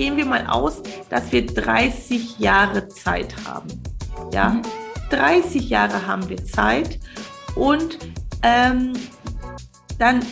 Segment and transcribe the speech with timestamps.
[0.00, 3.68] gehen wir mal aus, dass wir 30 Jahre Zeit haben.
[4.32, 4.62] Ja, mhm.
[5.10, 6.98] 30 Jahre haben wir Zeit
[7.54, 7.98] und
[8.42, 8.94] ähm,
[9.98, 10.24] dann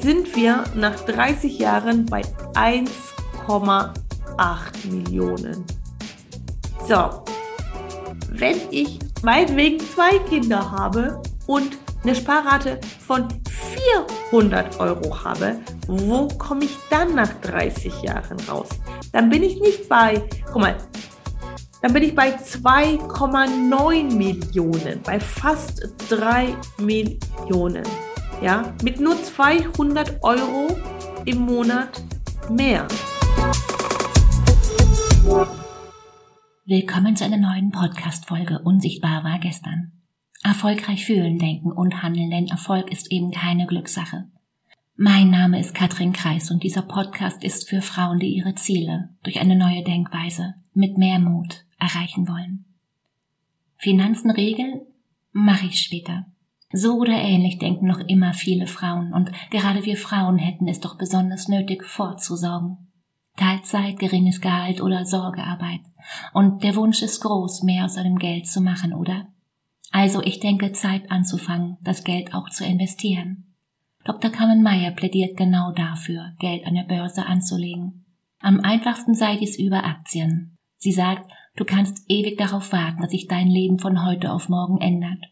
[0.00, 2.22] sind wir nach 30 Jahren bei
[2.54, 3.92] 1,8
[4.88, 5.64] Millionen.
[6.86, 7.24] So,
[8.28, 13.26] wenn ich meinetwegen zwei Kinder habe und eine Sparrate von
[14.30, 18.68] 400 Euro habe, wo komme ich dann nach 30 Jahren raus?
[19.12, 20.76] Dann bin ich nicht bei, guck mal,
[21.82, 27.84] dann bin ich bei 2,9 Millionen, bei fast 3 Millionen.
[28.42, 30.76] Ja, mit nur 200 Euro
[31.24, 32.02] im Monat
[32.50, 32.86] mehr.
[36.64, 39.95] Willkommen zu einer neuen Podcast-Folge Unsichtbar war gestern.
[40.46, 44.28] Erfolgreich fühlen, denken und handeln, denn Erfolg ist eben keine Glückssache.
[44.94, 49.40] Mein Name ist Katrin Kreis und dieser Podcast ist für Frauen, die ihre Ziele durch
[49.40, 52.64] eine neue Denkweise mit mehr Mut erreichen wollen.
[53.76, 54.82] Finanzen regeln
[55.32, 56.26] mache ich später.
[56.72, 60.96] So oder ähnlich denken noch immer viele Frauen und gerade wir Frauen hätten es doch
[60.96, 62.76] besonders nötig vorzusorgen.
[63.36, 65.80] Teilzeit, geringes Gehalt oder Sorgearbeit.
[66.32, 69.26] Und der Wunsch ist groß, mehr aus seinem Geld zu machen, oder?
[69.92, 73.54] Also ich denke, Zeit anzufangen, das Geld auch zu investieren.
[74.04, 74.30] Dr.
[74.30, 78.04] Carmen Meyer plädiert genau dafür, Geld an der Börse anzulegen.
[78.40, 80.56] Am einfachsten sei dies über Aktien.
[80.76, 84.80] Sie sagt, du kannst ewig darauf warten, dass sich dein Leben von heute auf morgen
[84.80, 85.24] ändert.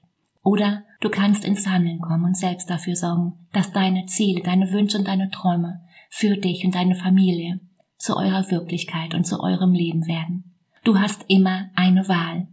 [0.43, 4.99] Oder du kannst ins Handeln kommen und selbst dafür sorgen, dass deine Ziele, deine Wünsche
[4.99, 7.61] und deine Träume für dich und deine Familie
[7.97, 10.57] zu eurer Wirklichkeit und zu eurem Leben werden.
[10.85, 12.49] Du hast immer eine Wahl.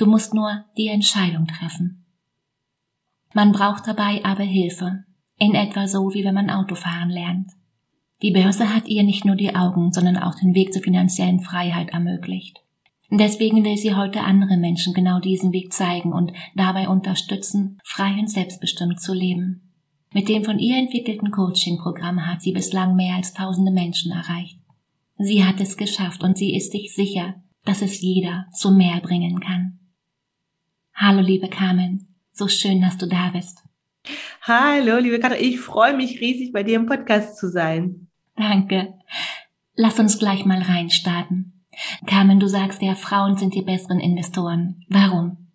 [0.00, 2.06] Du musst nur die Entscheidung treffen.
[3.34, 5.04] Man braucht dabei aber Hilfe,
[5.36, 7.50] in etwa so wie wenn man Autofahren lernt.
[8.22, 11.90] Die Börse hat ihr nicht nur die Augen, sondern auch den Weg zur finanziellen Freiheit
[11.90, 12.62] ermöglicht.
[13.10, 18.30] Deswegen will sie heute andere Menschen genau diesen Weg zeigen und dabei unterstützen, frei und
[18.30, 19.70] selbstbestimmt zu leben.
[20.14, 24.58] Mit dem von ihr entwickelten Coaching-Programm hat sie bislang mehr als tausende Menschen erreicht.
[25.18, 27.34] Sie hat es geschafft und sie ist sich sicher,
[27.66, 29.79] dass es jeder zu mehr bringen kann.
[31.02, 32.14] Hallo, liebe Carmen.
[32.30, 33.62] So schön, dass du da bist.
[34.42, 35.42] Hallo, liebe Katrin.
[35.42, 38.08] Ich freue mich riesig, bei dir im Podcast zu sein.
[38.36, 38.92] Danke.
[39.74, 41.64] Lass uns gleich mal reinstarten.
[42.06, 44.84] Carmen, du sagst ja, Frauen sind die besseren Investoren.
[44.90, 45.50] Warum?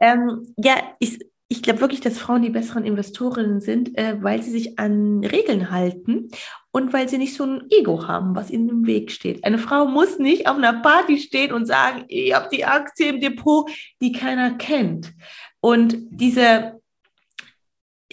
[0.00, 1.18] Ähm, ja, ich,
[1.48, 5.70] ich glaube wirklich, dass Frauen die besseren Investorinnen sind, äh, weil sie sich an Regeln
[5.70, 6.30] halten
[6.74, 9.44] und weil sie nicht so ein Ego haben, was ihnen im Weg steht.
[9.44, 13.20] Eine Frau muss nicht auf einer Party stehen und sagen, ich habe die Aktie im
[13.20, 13.70] Depot,
[14.00, 15.14] die keiner kennt.
[15.60, 16.80] Und diese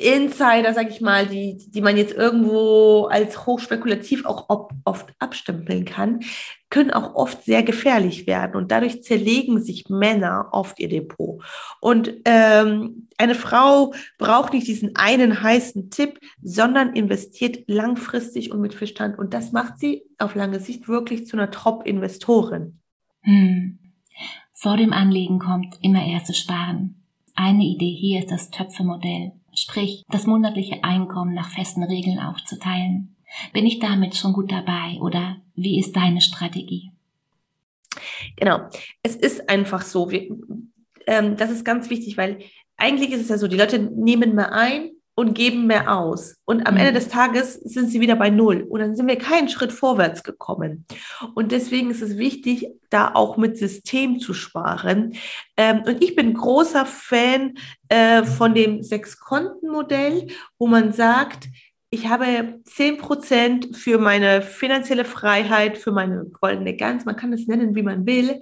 [0.01, 4.47] Insider, sag ich mal, die, die man jetzt irgendwo als hochspekulativ auch
[4.85, 6.21] oft abstempeln kann,
[6.69, 11.43] können auch oft sehr gefährlich werden und dadurch zerlegen sich Männer oft ihr Depot.
[11.81, 18.73] Und ähm, eine Frau braucht nicht diesen einen heißen Tipp, sondern investiert langfristig und mit
[18.73, 19.19] Verstand.
[19.19, 22.79] Und das macht sie auf lange Sicht wirklich zu einer Top-Investorin.
[23.21, 23.77] Hm.
[24.53, 27.03] Vor dem Anlegen kommt immer erstes Sparen.
[27.35, 33.15] Eine Idee hier ist das Töpfemodell sprich das monatliche Einkommen nach festen Regeln aufzuteilen.
[33.53, 36.91] Bin ich damit schon gut dabei oder wie ist deine Strategie?
[38.35, 38.69] Genau,
[39.03, 40.09] es ist einfach so.
[40.09, 40.35] Wir,
[41.07, 42.39] ähm, das ist ganz wichtig, weil
[42.77, 46.37] eigentlich ist es ja so, die Leute nehmen mehr ein und geben mehr aus.
[46.45, 46.79] Und am mhm.
[46.81, 48.65] Ende des Tages sind sie wieder bei Null.
[48.67, 50.85] Und dann sind wir keinen Schritt vorwärts gekommen.
[51.35, 55.15] Und deswegen ist es wichtig, da auch mit System zu sparen.
[55.57, 57.55] Ähm, und ich bin großer Fan
[57.89, 60.27] äh, von dem Sechs-Konten-Modell,
[60.57, 61.49] wo man sagt,
[61.93, 67.47] ich habe zehn Prozent für meine finanzielle Freiheit, für meine goldene Gans, man kann es
[67.47, 68.39] nennen, wie man will,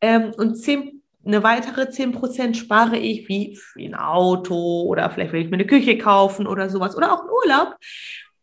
[0.00, 5.42] ähm, und zehn eine weitere 10% spare ich, wie für ein Auto oder vielleicht will
[5.42, 7.76] ich mir eine Küche kaufen oder sowas oder auch einen Urlaub.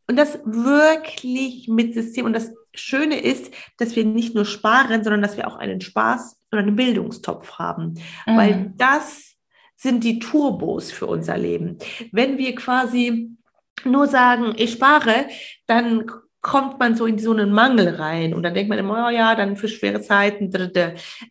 [0.07, 2.25] Und das wirklich mit System.
[2.25, 6.39] Und das Schöne ist, dass wir nicht nur sparen, sondern dass wir auch einen Spaß
[6.51, 7.95] oder einen Bildungstopf haben.
[8.25, 8.37] Mhm.
[8.37, 9.35] Weil das
[9.75, 11.77] sind die Turbos für unser Leben.
[12.11, 13.37] Wenn wir quasi
[13.85, 15.27] nur sagen, ich spare,
[15.67, 16.09] dann
[16.41, 19.35] kommt man so in so einen Mangel rein und dann denkt man immer, oh ja,
[19.35, 20.49] dann für schwere Zeiten.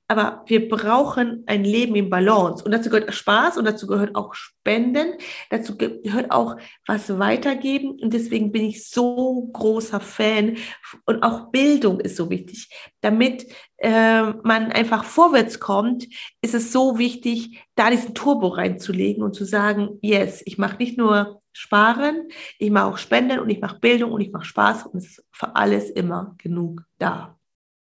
[0.06, 4.34] Aber wir brauchen ein Leben im Balance und dazu gehört Spaß und dazu gehört auch
[4.34, 5.14] Spenden,
[5.48, 6.56] dazu gehört auch
[6.86, 10.58] was weitergeben und deswegen bin ich so großer Fan
[11.06, 12.68] und auch Bildung ist so wichtig.
[13.00, 13.46] Damit
[13.80, 16.08] man einfach vorwärts kommt,
[16.42, 20.98] ist es so wichtig, da diesen Turbo reinzulegen und zu sagen, yes, ich mache nicht
[20.98, 22.28] nur Sparen,
[22.58, 25.24] ich mache auch Spenden und ich mache Bildung und ich mache Spaß und es ist
[25.30, 27.38] für alles immer genug da.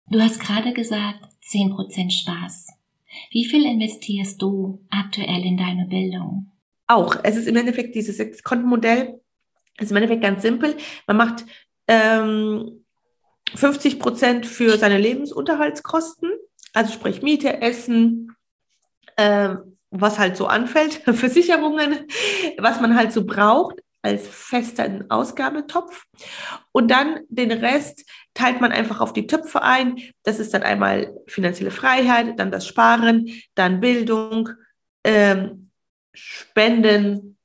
[0.08, 2.68] Du hast gerade gesagt, 10% Spaß.
[3.30, 6.50] Wie viel investierst du aktuell in deine Bildung?
[6.86, 7.16] Auch.
[7.22, 9.20] Es ist im Endeffekt dieses Sechs-Konten-Modell.
[9.76, 10.76] Es ist im Endeffekt ganz simpel.
[11.06, 11.44] Man macht
[11.88, 12.83] ähm,
[13.54, 16.30] 50 Prozent für seine Lebensunterhaltskosten,
[16.72, 18.36] also sprich Miete, Essen,
[19.16, 22.06] ähm, was halt so anfällt, Versicherungen,
[22.58, 26.04] was man halt so braucht als fester Ausgabetopf.
[26.72, 28.04] Und dann den Rest
[28.34, 29.98] teilt man einfach auf die Töpfe ein.
[30.24, 34.50] Das ist dann einmal finanzielle Freiheit, dann das Sparen, dann Bildung,
[35.04, 35.70] ähm,
[36.12, 37.38] Spenden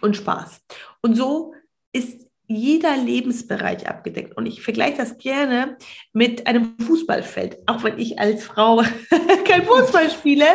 [0.00, 0.62] und Spaß.
[1.02, 1.54] Und so
[1.92, 4.36] ist jeder Lebensbereich abgedeckt.
[4.36, 5.76] Und ich vergleiche das gerne
[6.12, 7.58] mit einem Fußballfeld.
[7.66, 8.82] Auch wenn ich als Frau
[9.44, 10.46] kein Fußball spiele,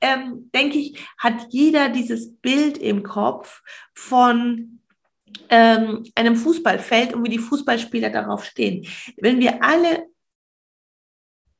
[0.00, 3.62] ähm, denke ich, hat jeder dieses Bild im Kopf
[3.94, 4.80] von
[5.48, 8.86] ähm, einem Fußballfeld und wie die Fußballspieler darauf stehen.
[9.16, 10.06] Wenn wir alle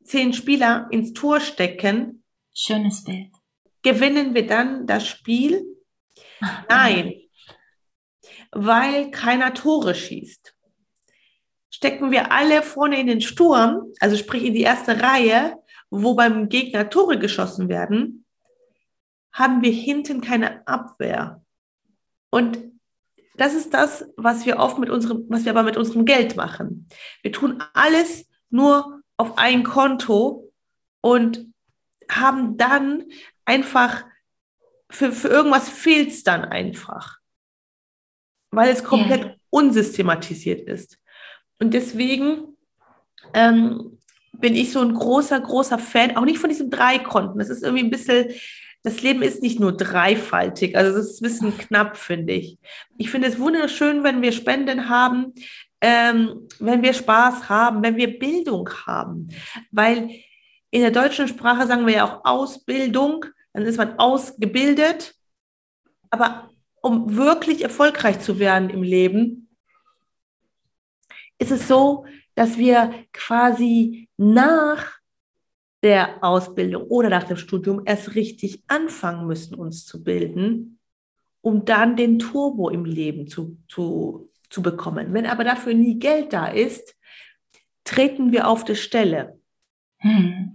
[0.05, 2.23] zehn Spieler ins Tor stecken,
[2.55, 3.31] schönes Bild.
[3.83, 5.65] Gewinnen wir dann das Spiel?
[6.69, 7.15] Nein,
[8.55, 10.55] weil keiner Tore schießt.
[11.71, 15.59] Stecken wir alle vorne in den Sturm, also sprich in die erste Reihe,
[15.91, 18.25] wo beim Gegner Tore geschossen werden,
[19.33, 21.43] haben wir hinten keine Abwehr.
[22.31, 22.59] Und
[23.37, 26.89] das ist das, was wir oft mit unserem, was wir aber mit unserem Geld machen.
[27.23, 30.53] Wir tun alles nur auf ein Konto
[31.01, 31.53] und
[32.09, 33.05] haben dann
[33.45, 34.05] einfach,
[34.91, 37.19] für, für irgendwas fehlt es dann einfach
[38.55, 39.35] weil es komplett yeah.
[39.51, 40.99] unsystematisiert ist.
[41.59, 42.57] Und deswegen
[43.33, 43.99] ähm,
[44.33, 47.39] bin ich so ein großer, großer Fan, auch nicht von diesem Dreikonten.
[47.39, 48.29] Das ist irgendwie ein bisschen,
[48.83, 52.59] das Leben ist nicht nur dreifaltig, also das ist ein bisschen knapp, finde ich.
[52.99, 55.33] Ich finde es wunderschön, wenn wir Spenden haben,
[55.81, 59.29] ähm, wenn wir Spaß haben, wenn wir Bildung haben,
[59.71, 60.11] weil
[60.71, 65.15] in der deutschen Sprache sagen wir ja auch Ausbildung, dann ist man ausgebildet,
[66.11, 66.51] aber
[66.85, 69.49] um wirklich erfolgreich zu werden im Leben,
[71.39, 72.05] ist es so,
[72.35, 74.93] dass wir quasi nach
[75.83, 80.79] der Ausbildung oder nach dem Studium erst richtig anfangen müssen, uns zu bilden,
[81.41, 85.15] um dann den Turbo im Leben zu, zu, zu bekommen.
[85.15, 86.97] Wenn aber dafür nie Geld da ist,
[87.85, 89.41] treten wir auf der Stelle.
[89.99, 90.54] Hm.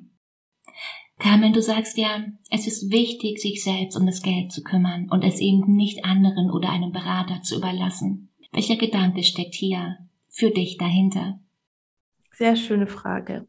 [1.20, 5.24] Carmen, du sagst ja, es ist wichtig, sich selbst um das Geld zu kümmern und
[5.24, 8.30] es eben nicht anderen oder einem Berater zu überlassen.
[8.54, 9.98] Welcher Gedanke steckt hier
[10.30, 11.40] für dich dahinter?
[12.32, 13.48] Sehr schöne Frage.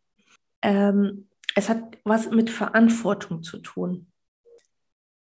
[0.63, 4.09] Ähm, es hat was mit Verantwortung zu tun.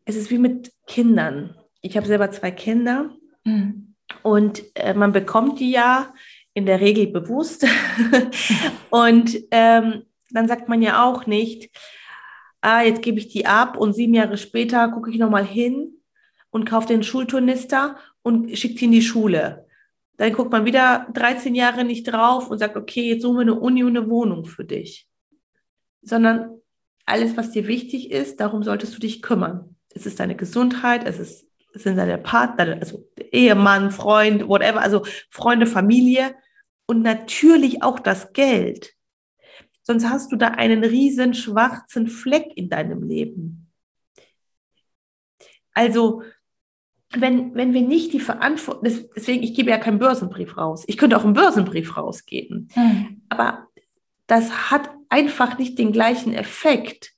[0.06, 1.56] Es ist wie mit Kindern.
[1.82, 3.10] Ich habe selber zwei Kinder
[3.46, 3.96] mhm.
[4.22, 6.14] und äh, man bekommt die ja
[6.54, 7.66] in der Regel bewusst.
[8.92, 11.72] und ähm, dann sagt man ja auch nicht,
[12.62, 15.94] ah, jetzt gebe ich die ab und sieben Jahre später gucke ich nochmal hin
[16.50, 19.66] und kaufe den Schulturnister und schicke die in die Schule.
[20.18, 23.60] Dann guckt man wieder 13 Jahre nicht drauf und sagt, okay, jetzt suchen wir eine
[23.60, 25.08] Uni und eine Wohnung für dich.
[26.02, 26.60] Sondern
[27.06, 29.76] alles, was dir wichtig ist, darum solltest du dich kümmern.
[29.94, 35.06] Es ist deine Gesundheit, es, ist, es sind deine Partner, also Ehemann, Freund, whatever, also
[35.30, 36.36] Freunde, Familie
[36.88, 38.97] und natürlich auch das Geld.
[39.88, 43.72] Sonst hast du da einen riesen schwarzen Fleck in deinem Leben.
[45.74, 46.24] Also,
[47.12, 50.84] wenn, wenn wir nicht die Verantwortung, deswegen, ich gebe ja keinen Börsenbrief raus.
[50.88, 52.68] Ich könnte auch einen Börsenbrief rausgeben.
[52.76, 53.22] Mhm.
[53.30, 53.70] Aber
[54.28, 57.14] das hat einfach nicht den gleichen Effekt.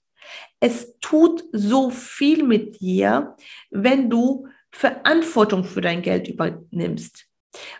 [0.59, 3.35] Es tut so viel mit dir,
[3.71, 7.25] wenn du Verantwortung für dein Geld übernimmst.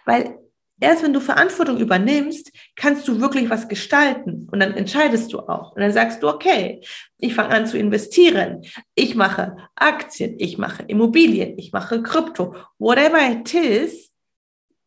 [0.03, 0.39] Weil
[0.79, 5.73] erst wenn du Verantwortung übernimmst, kannst du wirklich was gestalten und dann entscheidest du auch.
[5.73, 6.81] Und dann sagst du, okay,
[7.17, 8.63] ich fange an zu investieren.
[8.95, 14.11] Ich mache Aktien, ich mache Immobilien, ich mache Krypto, whatever it is.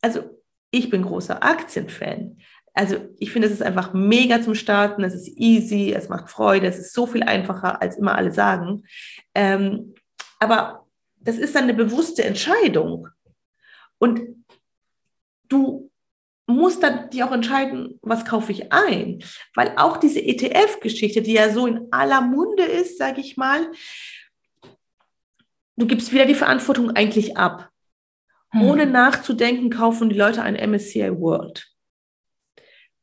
[0.00, 0.22] Also
[0.70, 2.38] ich bin großer Aktienfan.
[2.75, 6.66] Also ich finde, es ist einfach mega zum Starten, es ist easy, es macht Freude,
[6.66, 8.84] es ist so viel einfacher, als immer alle sagen.
[9.34, 9.94] Ähm,
[10.40, 13.08] aber das ist dann eine bewusste Entscheidung.
[13.99, 14.41] Und
[15.52, 15.90] du
[16.47, 19.23] musst dann dich auch entscheiden, was kaufe ich ein.
[19.54, 23.71] Weil auch diese ETF-Geschichte, die ja so in aller Munde ist, sage ich mal,
[25.76, 27.71] du gibst wieder die Verantwortung eigentlich ab.
[28.50, 28.62] Hm.
[28.62, 31.68] Ohne nachzudenken, kaufen die Leute ein MSCI World.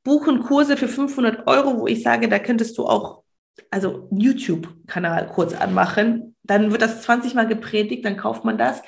[0.04, 3.24] Buchen Kurse für 500 Euro, wo ich sage, da könntest du auch
[3.70, 6.36] also YouTube-Kanal kurz anmachen.
[6.44, 8.82] Dann wird das 20 Mal gepredigt, dann kauft man das.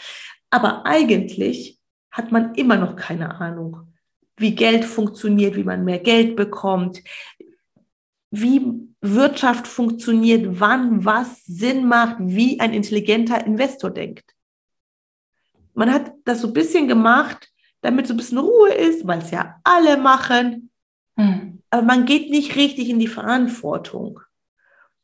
[0.50, 1.81] Aber eigentlich
[2.12, 3.88] hat man immer noch keine Ahnung,
[4.38, 7.02] wie Geld funktioniert, wie man mehr Geld bekommt,
[8.32, 8.62] wie
[9.02, 14.36] Wirtschaft funktioniert, wann was Sinn macht, wie ein intelligenter Investor denkt.
[15.74, 17.50] Man hat das so ein bisschen gemacht,
[17.82, 20.70] damit so ein bisschen Ruhe ist, weil es ja alle machen.
[21.16, 21.62] Mhm.
[21.70, 24.20] Aber man geht nicht richtig in die Verantwortung.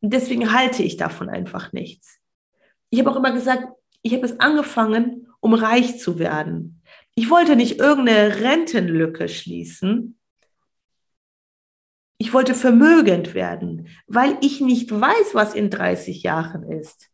[0.02, 2.20] Und deswegen halte ich davon einfach nichts.
[2.90, 3.68] Ich habe auch immer gesagt,
[4.02, 6.77] ich habe es angefangen, um reich zu werden.
[7.20, 10.20] Ich wollte nicht irgendeine Rentenlücke schließen.
[12.20, 17.10] Ich wollte vermögend werden, weil ich nicht weiß, was in 30 Jahren ist.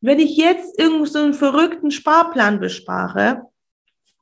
[0.00, 3.44] Wenn ich jetzt irgend so einen verrückten Sparplan bespare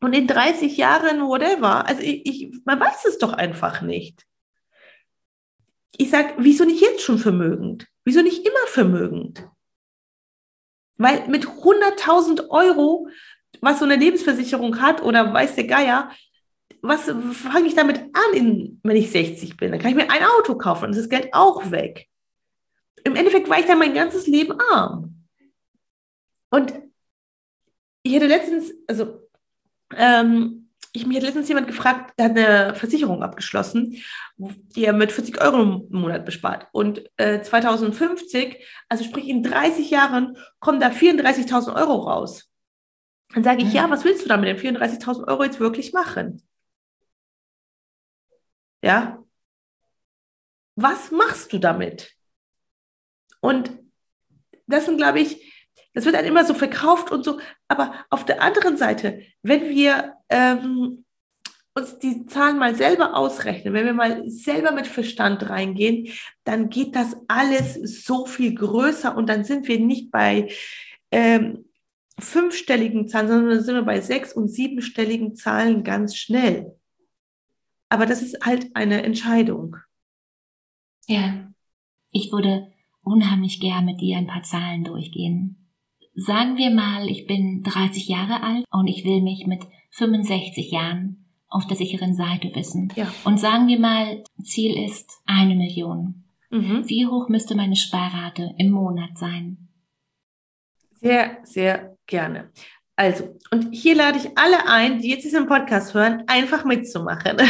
[0.02, 4.26] und in 30 Jahren whatever, also ich, ich, man weiß es doch einfach nicht.
[5.96, 7.88] Ich sage, wieso nicht jetzt schon vermögend?
[8.04, 9.48] Wieso nicht immer vermögend?
[10.98, 13.08] Weil mit 100.000 Euro,
[13.62, 16.10] was so eine Lebensversicherung hat oder weiß der Geier,
[16.82, 19.70] was fange ich damit an, in, wenn ich 60 bin?
[19.70, 22.08] Dann kann ich mir ein Auto kaufen und das Geld auch weg.
[23.04, 25.24] Im Endeffekt war ich dann mein ganzes Leben arm.
[26.50, 26.74] Und
[28.02, 29.28] ich hatte letztens, also
[29.96, 33.96] ähm, ich mich hat letztens jemand gefragt, der hat eine Versicherung abgeschlossen,
[34.36, 36.66] die er mit 40 Euro im Monat bespart.
[36.72, 42.51] Und äh, 2050, also sprich in 30 Jahren, kommen da 34.000 Euro raus.
[43.34, 43.84] Dann sage ich, ja.
[43.84, 46.42] ja, was willst du da mit den 34.000 Euro jetzt wirklich machen?
[48.82, 49.22] Ja?
[50.76, 52.12] Was machst du damit?
[53.40, 53.72] Und
[54.66, 55.52] das sind, glaube ich,
[55.94, 57.38] das wird dann immer so verkauft und so.
[57.68, 61.04] Aber auf der anderen Seite, wenn wir ähm,
[61.74, 66.12] uns die Zahlen mal selber ausrechnen, wenn wir mal selber mit Verstand reingehen,
[66.44, 67.74] dann geht das alles
[68.04, 70.50] so viel größer und dann sind wir nicht bei
[71.10, 71.66] ähm,
[72.18, 76.76] fünfstelligen Zahlen, sondern dann sind wir bei sechs- und siebenstelligen Zahlen ganz schnell.
[77.88, 79.76] Aber das ist halt eine Entscheidung.
[81.06, 81.52] Ja,
[82.10, 82.68] ich würde
[83.02, 85.68] unheimlich gern mit dir ein paar Zahlen durchgehen.
[86.14, 91.24] Sagen wir mal, ich bin 30 Jahre alt und ich will mich mit 65 Jahren
[91.48, 92.92] auf der sicheren Seite wissen.
[92.96, 93.12] Ja.
[93.24, 96.24] Und sagen wir mal, Ziel ist eine Million.
[96.50, 96.88] Mhm.
[96.88, 99.68] Wie hoch müsste meine Sparrate im Monat sein?
[100.92, 102.50] Sehr, sehr gerne.
[102.94, 107.38] Also, und hier lade ich alle ein, die jetzt diesen Podcast hören, einfach mitzumachen.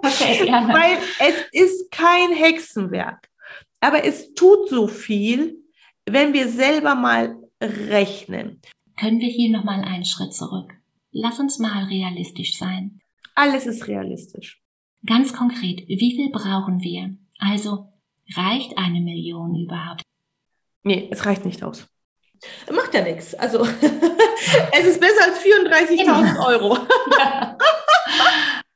[0.00, 0.72] Okay, gerne.
[0.72, 3.28] Weil es ist kein Hexenwerk.
[3.80, 5.58] Aber es tut so viel,
[6.06, 8.60] wenn wir selber mal rechnen.
[8.98, 10.72] Können wir hier nochmal einen Schritt zurück?
[11.10, 13.00] Lass uns mal realistisch sein.
[13.34, 14.62] Alles ist realistisch.
[15.04, 17.16] Ganz konkret, wie viel brauchen wir?
[17.38, 17.88] Also,
[18.34, 20.02] reicht eine Million überhaupt?
[20.84, 21.86] Nee, es reicht nicht aus.
[22.70, 23.34] Macht ja nichts.
[23.34, 23.64] Also,
[24.72, 26.78] es ist besser als 34.000 Euro.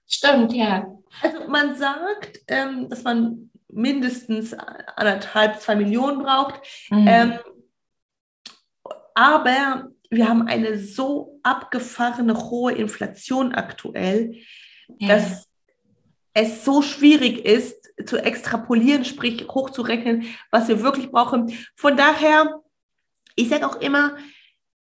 [0.06, 0.86] Stimmt, ja.
[1.22, 4.54] Also, man sagt, ähm, dass man mindestens
[4.96, 6.60] anderthalb, zwei Millionen braucht.
[6.90, 7.08] Mhm.
[7.08, 7.38] Ähm,
[9.14, 14.36] aber wir haben eine so abgefahrene hohe Inflation aktuell,
[14.98, 15.08] ja.
[15.08, 15.48] dass
[16.34, 21.52] es so schwierig ist zu extrapolieren, sprich hochzurechnen, was wir wirklich brauchen.
[21.76, 22.61] Von daher,
[23.36, 24.16] ich sage auch immer,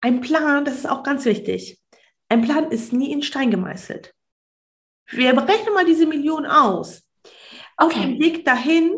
[0.01, 1.80] ein Plan, das ist auch ganz wichtig.
[2.30, 4.13] Ein Plan ist nie in Stein gemeißelt.
[5.08, 7.04] Wir berechnen mal diese Million aus.
[7.77, 8.01] Auf okay.
[8.01, 8.98] dem Weg dahin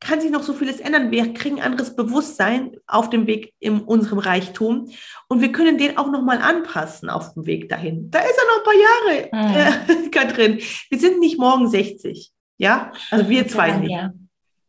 [0.00, 1.10] kann sich noch so vieles ändern.
[1.10, 4.90] Wir kriegen anderes Bewusstsein auf dem Weg in unserem Reichtum
[5.28, 8.10] und wir können den auch noch mal anpassen auf dem Weg dahin.
[8.10, 10.06] Da ist er noch ein paar Jahre, mhm.
[10.06, 10.60] äh, Katrin.
[10.88, 12.92] Wir sind nicht morgen 60, ja?
[13.10, 13.98] Also wir zwei nicht.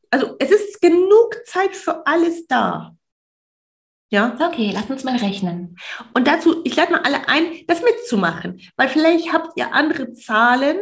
[0.10, 2.96] Also es ist genug Zeit für alles da.
[4.12, 4.36] Ja.
[4.40, 5.78] Okay, lass uns mal rechnen.
[6.14, 10.78] Und dazu, ich lade mal alle ein, das mitzumachen, weil vielleicht habt ihr andere Zahlen,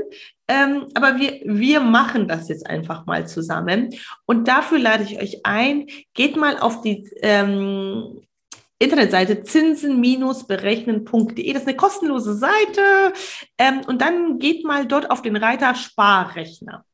[0.48, 3.94] ähm, aber wir, wir machen das jetzt einfach mal zusammen.
[4.26, 8.22] Und dafür lade ich euch ein, geht mal auf die ähm,
[8.80, 11.52] Internetseite zinsen-berechnen.de.
[11.52, 13.12] Das ist eine kostenlose Seite.
[13.58, 16.86] Ähm, und dann geht mal dort auf den Reiter Sparrechner.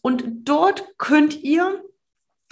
[0.00, 1.80] Und dort könnt ihr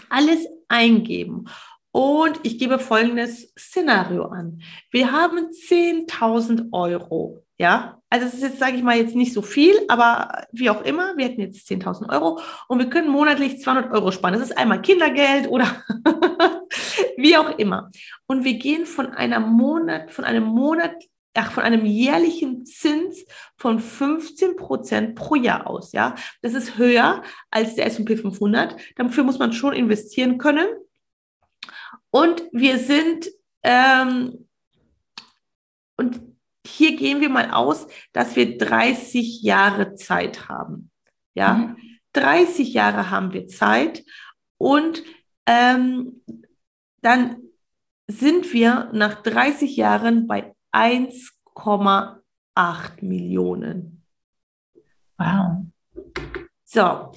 [0.09, 1.47] alles eingeben.
[1.95, 4.61] Und ich gebe folgendes Szenario an.
[4.91, 7.45] Wir haben 10.000 Euro.
[7.57, 10.83] Ja, also es ist jetzt, sage ich mal, jetzt nicht so viel, aber wie auch
[10.83, 14.35] immer, wir hätten jetzt 10.000 Euro und wir können monatlich 200 Euro sparen.
[14.35, 15.69] Das ist einmal Kindergeld oder
[17.17, 17.93] wie auch immer.
[18.27, 20.97] Und wir gehen von einer Monat, von einem Monat,
[21.35, 23.25] ach, von einem jährlichen Zins
[23.57, 25.93] von 15 Prozent pro Jahr aus.
[25.93, 27.23] Ja, das ist höher
[27.53, 28.75] als der S&P 500.
[28.97, 30.67] Dafür muss man schon investieren können.
[32.15, 33.29] Und wir sind
[33.65, 34.47] ähm,
[35.97, 36.21] und
[36.65, 40.93] hier gehen wir mal aus, dass wir 30 Jahre Zeit haben.
[41.35, 41.77] Ja, mhm.
[42.13, 44.05] 30 Jahre haben wir Zeit
[44.59, 45.03] und
[45.47, 46.23] ähm,
[47.03, 47.39] dann
[48.07, 54.05] sind wir nach 30 Jahren bei 1,8 Millionen.
[55.19, 55.65] Wow.
[56.65, 57.11] So,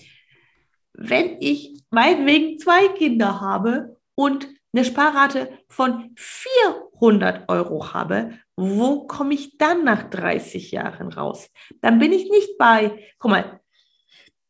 [0.94, 9.34] wenn ich meinetwegen zwei Kinder habe und eine Sparrate von 400 Euro habe, wo komme
[9.34, 11.50] ich dann nach 30 Jahren raus?
[11.82, 13.60] Dann bin ich nicht bei, guck mal,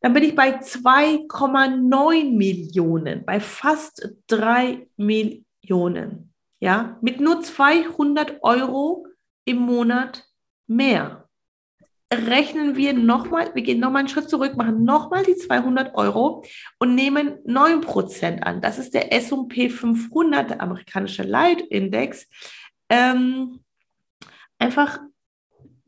[0.00, 6.34] dann bin ich bei 2,9 Millionen, bei fast 3 Millionen.
[6.60, 9.06] Ja, mit nur 200 Euro
[9.44, 10.24] im Monat
[10.66, 11.27] mehr.
[12.10, 16.42] Rechnen wir nochmal, wir gehen nochmal einen Schritt zurück, machen nochmal die 200 Euro
[16.78, 18.62] und nehmen 9% an.
[18.62, 22.26] Das ist der S&P 500, der amerikanische Leitindex.
[22.88, 23.60] Ähm,
[24.58, 25.00] einfach,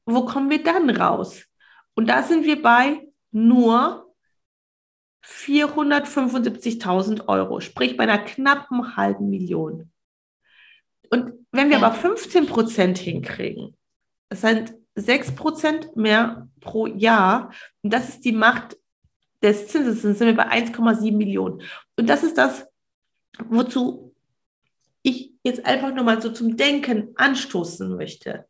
[0.05, 1.47] wo kommen wir dann raus?
[1.95, 4.15] Und da sind wir bei nur
[5.25, 9.91] 475.000 Euro, sprich bei einer knappen halben Million.
[11.09, 13.75] Und wenn wir aber 15 Prozent hinkriegen,
[14.29, 17.53] das sind 6 Prozent mehr pro Jahr,
[17.83, 18.77] und das ist die Macht
[19.43, 21.63] des Zinses, dann sind wir bei 1,7 Millionen.
[21.97, 22.67] Und das ist das,
[23.49, 24.15] wozu
[25.03, 28.47] ich jetzt einfach nur mal so zum Denken anstoßen möchte.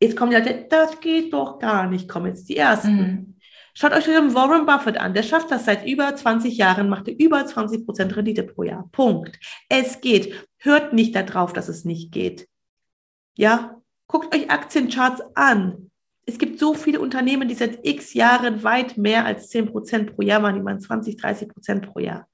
[0.00, 2.96] Jetzt kommen die Leute, das geht doch gar nicht, kommen jetzt die Ersten.
[2.96, 3.36] Mhm.
[3.72, 5.14] Schaut euch den Warren Buffett an.
[5.14, 8.88] Der schafft das seit über 20 Jahren, macht er über 20 Prozent Rendite pro Jahr.
[8.92, 9.38] Punkt.
[9.68, 10.34] Es geht.
[10.58, 12.48] Hört nicht darauf, dass es nicht geht.
[13.36, 13.75] Ja?
[14.08, 15.90] Guckt euch Aktiencharts an.
[16.26, 20.22] Es gibt so viele Unternehmen, die seit x Jahren weit mehr als 10 Prozent pro
[20.22, 20.56] Jahr machen.
[20.56, 22.28] Die machen 20, 30 Prozent pro Jahr.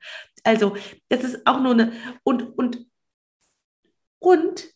[0.44, 0.76] Also,
[1.08, 1.92] das ist auch nur eine,
[2.24, 2.86] und, und,
[4.18, 4.68] und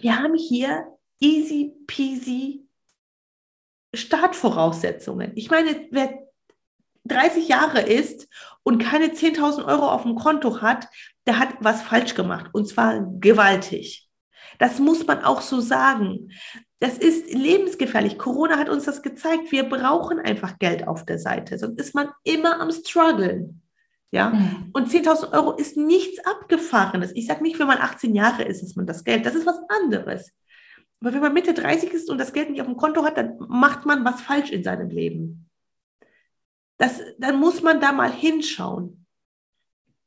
[0.00, 0.86] wir haben hier
[1.20, 2.66] easy peasy
[3.94, 5.32] Startvoraussetzungen.
[5.34, 6.18] Ich meine, wer
[7.04, 8.28] 30 Jahre ist
[8.62, 10.88] und keine 10.000 Euro auf dem Konto hat,
[11.26, 14.03] der hat was falsch gemacht und zwar gewaltig.
[14.58, 16.30] Das muss man auch so sagen.
[16.80, 18.18] Das ist lebensgefährlich.
[18.18, 19.52] Corona hat uns das gezeigt.
[19.52, 23.62] Wir brauchen einfach Geld auf der Seite, sonst ist man immer am struggeln.
[24.10, 24.70] Ja, mhm.
[24.72, 27.10] und 10.000 Euro ist nichts Abgefahrenes.
[27.16, 29.26] Ich sage nicht, wenn man 18 Jahre ist, ist man das Geld.
[29.26, 30.30] Das ist was anderes.
[31.00, 33.36] Aber wenn man Mitte 30 ist und das Geld nicht auf dem Konto hat, dann
[33.48, 35.50] macht man was falsch in seinem Leben.
[36.76, 39.04] Das, dann muss man da mal hinschauen.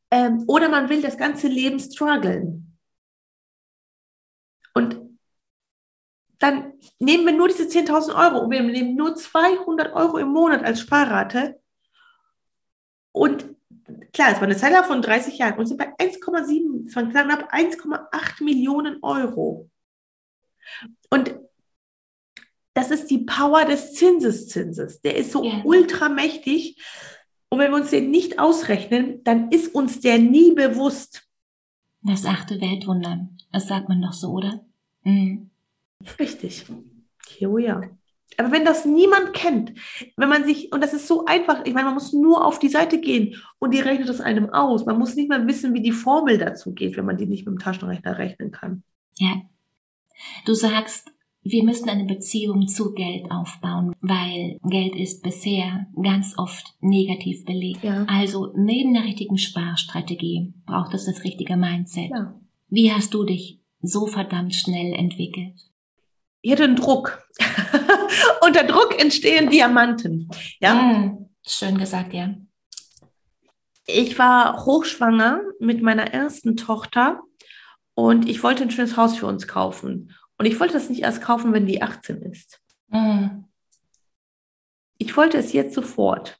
[0.10, 2.66] Ähm, oder man will das ganze Leben strugglen.
[4.77, 5.01] Und
[6.37, 10.63] dann nehmen wir nur diese 10.000 Euro und wir nehmen nur 200 Euro im Monat
[10.63, 11.59] als Sparrate.
[13.11, 13.55] Und
[14.13, 18.43] klar, es war eine Zeit von 30 Jahren und sind bei 1,7, von knapp 1,8
[18.43, 19.67] Millionen Euro.
[21.09, 21.39] Und
[22.75, 25.01] das ist die Power des Zinseszinses.
[25.01, 25.63] Der ist so ja.
[25.63, 26.79] ultramächtig.
[27.49, 31.27] Und wenn wir uns den nicht ausrechnen, dann ist uns der nie bewusst.
[32.03, 33.27] Das achte Weltwunder.
[33.51, 34.66] Das sagt man doch so, oder?
[35.08, 35.50] Mhm.
[36.20, 36.65] Richtig.
[37.41, 37.82] Oh ja.
[38.38, 39.74] Aber wenn das niemand kennt,
[40.15, 42.70] wenn man sich, und das ist so einfach, ich meine, man muss nur auf die
[42.70, 44.86] Seite gehen und die rechnet es einem aus.
[44.86, 47.56] Man muss nicht mal wissen, wie die Formel dazu geht, wenn man die nicht mit
[47.56, 48.84] dem Taschenrechner rechnen kann.
[49.15, 49.41] Ja,
[50.46, 56.76] Du sagst, wir müssen eine Beziehung zu Geld aufbauen, weil Geld ist bisher ganz oft
[56.82, 57.84] negativ belegt.
[57.84, 58.06] Ja.
[58.08, 62.10] Also neben der richtigen Sparstrategie braucht es das richtige Mindset.
[62.10, 62.39] Ja.
[62.70, 65.55] Wie hast du dich so verdammt schnell entwickelt?
[66.41, 67.27] Ich hatte einen Druck.
[68.41, 70.29] Unter Druck entstehen Diamanten.
[70.59, 70.75] Ja.
[70.75, 72.35] Mm, schön gesagt, ja.
[73.85, 77.21] Ich war hochschwanger mit meiner ersten Tochter
[77.93, 80.13] und ich wollte ein schönes Haus für uns kaufen.
[80.37, 82.61] Und ich wollte das nicht erst kaufen, wenn die 18 ist.
[82.89, 83.45] Mhm.
[84.97, 86.39] Ich wollte es jetzt sofort.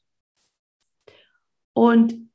[1.72, 2.30] Und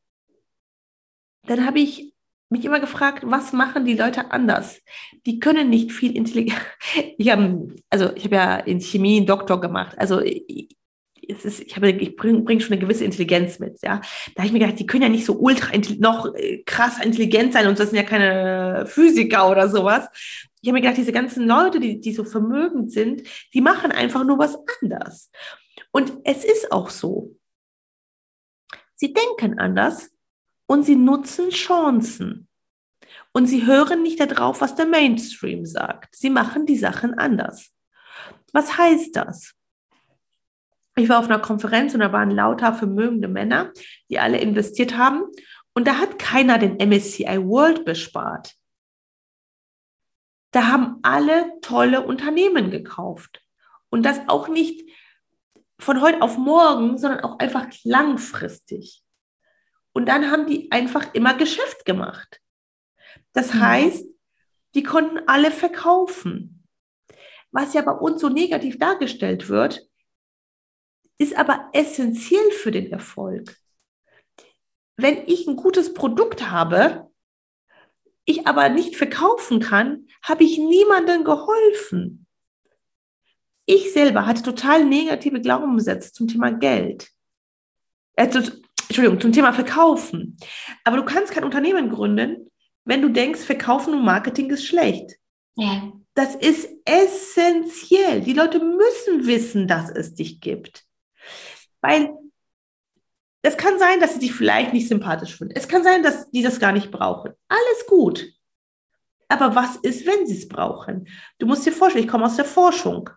[1.44, 2.13] dann habe ich
[2.54, 4.82] mich immer gefragt, was machen die Leute anders?
[5.26, 6.62] Die können nicht viel intelligent.
[7.18, 9.98] Ich habe also ich ja in Chemie einen Doktor gemacht.
[9.98, 14.02] Also es ist, ich, ich bringe bring schon eine gewisse Intelligenz mit, ja.
[14.36, 17.54] Da habe ich mir gedacht, die können ja nicht so ultra noch äh, krass intelligent
[17.54, 20.10] sein und das sind ja keine Physiker oder sowas.
[20.62, 24.24] Ich habe mir gedacht, diese ganzen Leute, die, die so vermögend sind, die machen einfach
[24.24, 25.30] nur was anders.
[25.92, 27.36] Und es ist auch so.
[28.96, 30.13] Sie denken anders
[30.66, 32.48] und sie nutzen Chancen.
[33.32, 36.16] Und sie hören nicht darauf, was der Mainstream sagt.
[36.16, 37.74] Sie machen die Sachen anders.
[38.52, 39.56] Was heißt das?
[40.96, 43.72] ich war auf einer Konferenz und da waren lauter vermögende Männer,
[44.10, 45.24] die alle investiert haben.
[45.74, 48.54] Und da hat keiner den MSCI World bespart.
[50.52, 53.42] da haben alle tolle Unternehmen gekauft.
[53.90, 54.88] Und das auch nicht
[55.80, 59.03] von heute auf morgen, sondern auch einfach langfristig.
[59.94, 62.42] Und dann haben die einfach immer Geschäft gemacht.
[63.32, 63.60] Das mhm.
[63.62, 64.06] heißt,
[64.76, 66.68] die konnten alle verkaufen.
[67.52, 69.88] Was ja bei uns so negativ dargestellt wird,
[71.20, 73.56] ist aber essentiell für den Erfolg.
[74.98, 77.12] Wenn ich ein gutes Produkt habe,
[78.26, 82.26] ich aber nicht verkaufen kann, habe ich niemandem geholfen.
[83.66, 87.10] Ich selber hatte total negative Glaubenssätze zum Thema Geld.
[88.30, 88.62] Zu,
[88.94, 90.38] Entschuldigung, zum Thema Verkaufen.
[90.84, 92.52] Aber du kannst kein Unternehmen gründen,
[92.86, 95.16] wenn du denkst, Verkaufen und Marketing ist schlecht.
[95.56, 95.92] Ja.
[96.14, 98.22] Das ist essentiell.
[98.22, 100.86] Die Leute müssen wissen, dass es dich gibt.
[101.82, 102.12] Weil
[103.42, 105.56] es kann sein, dass sie dich vielleicht nicht sympathisch finden.
[105.58, 107.32] Es kann sein, dass die das gar nicht brauchen.
[107.48, 108.32] Alles gut.
[109.28, 111.08] Aber was ist, wenn sie es brauchen?
[111.40, 113.10] Du musst dir vorstellen, ich komme aus der Forschung.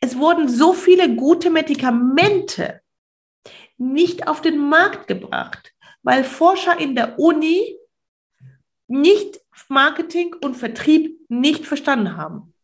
[0.00, 2.80] Es wurden so viele gute Medikamente
[3.78, 7.76] nicht auf den Markt gebracht, weil Forscher in der Uni
[8.88, 12.54] nicht Marketing und Vertrieb nicht verstanden haben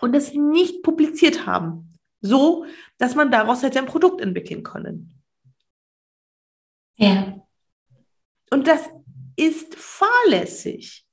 [0.00, 2.66] und es nicht publiziert haben, so
[2.98, 5.20] dass man daraus hätte ein Produkt entwickeln können.
[6.96, 7.40] Ja.
[8.50, 8.88] Und das
[9.36, 11.06] ist fahrlässig.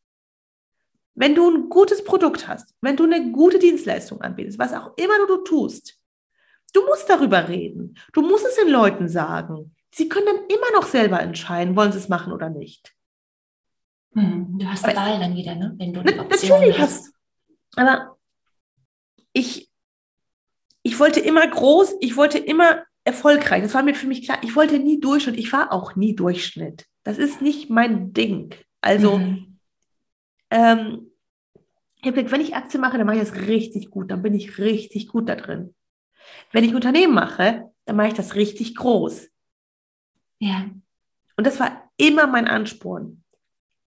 [1.15, 5.25] Wenn du ein gutes Produkt hast, wenn du eine gute Dienstleistung anbietest, was auch immer
[5.25, 5.96] du tust,
[6.73, 7.97] du musst darüber reden.
[8.13, 9.75] Du musst es den Leuten sagen.
[9.91, 12.93] Sie können dann immer noch selber entscheiden, wollen sie es machen oder nicht.
[14.13, 15.73] Hm, du hast die Wahl dann wieder, ne?
[15.77, 17.13] wenn du eine Option natürlich hast.
[17.75, 18.17] Aber
[19.33, 19.69] ich,
[20.83, 23.63] ich wollte immer groß, ich wollte immer erfolgreich.
[23.63, 24.39] Das war mir für mich klar.
[24.43, 25.37] Ich wollte nie Durchschnitt.
[25.37, 26.85] Ich war auch nie Durchschnitt.
[27.03, 28.53] Das ist nicht mein Ding.
[28.81, 29.59] Also, mhm.
[30.51, 31.11] ähm,
[31.95, 34.11] ich habe gesagt, wenn ich Aktien mache, dann mache ich das richtig gut.
[34.11, 35.73] Dann bin ich richtig gut da drin.
[36.51, 39.29] Wenn ich Unternehmen mache, dann mache ich das richtig groß.
[40.39, 40.69] Ja.
[41.35, 43.23] Und das war immer mein Ansporn.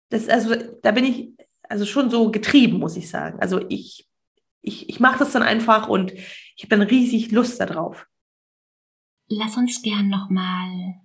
[0.10, 1.32] Das, also, da bin ich
[1.64, 3.40] also schon so getrieben, muss ich sagen.
[3.40, 4.10] Also ich,
[4.62, 8.08] ich, ich mache das dann einfach und ich habe dann riesig Lust darauf
[9.30, 10.96] lass uns gern nochmal,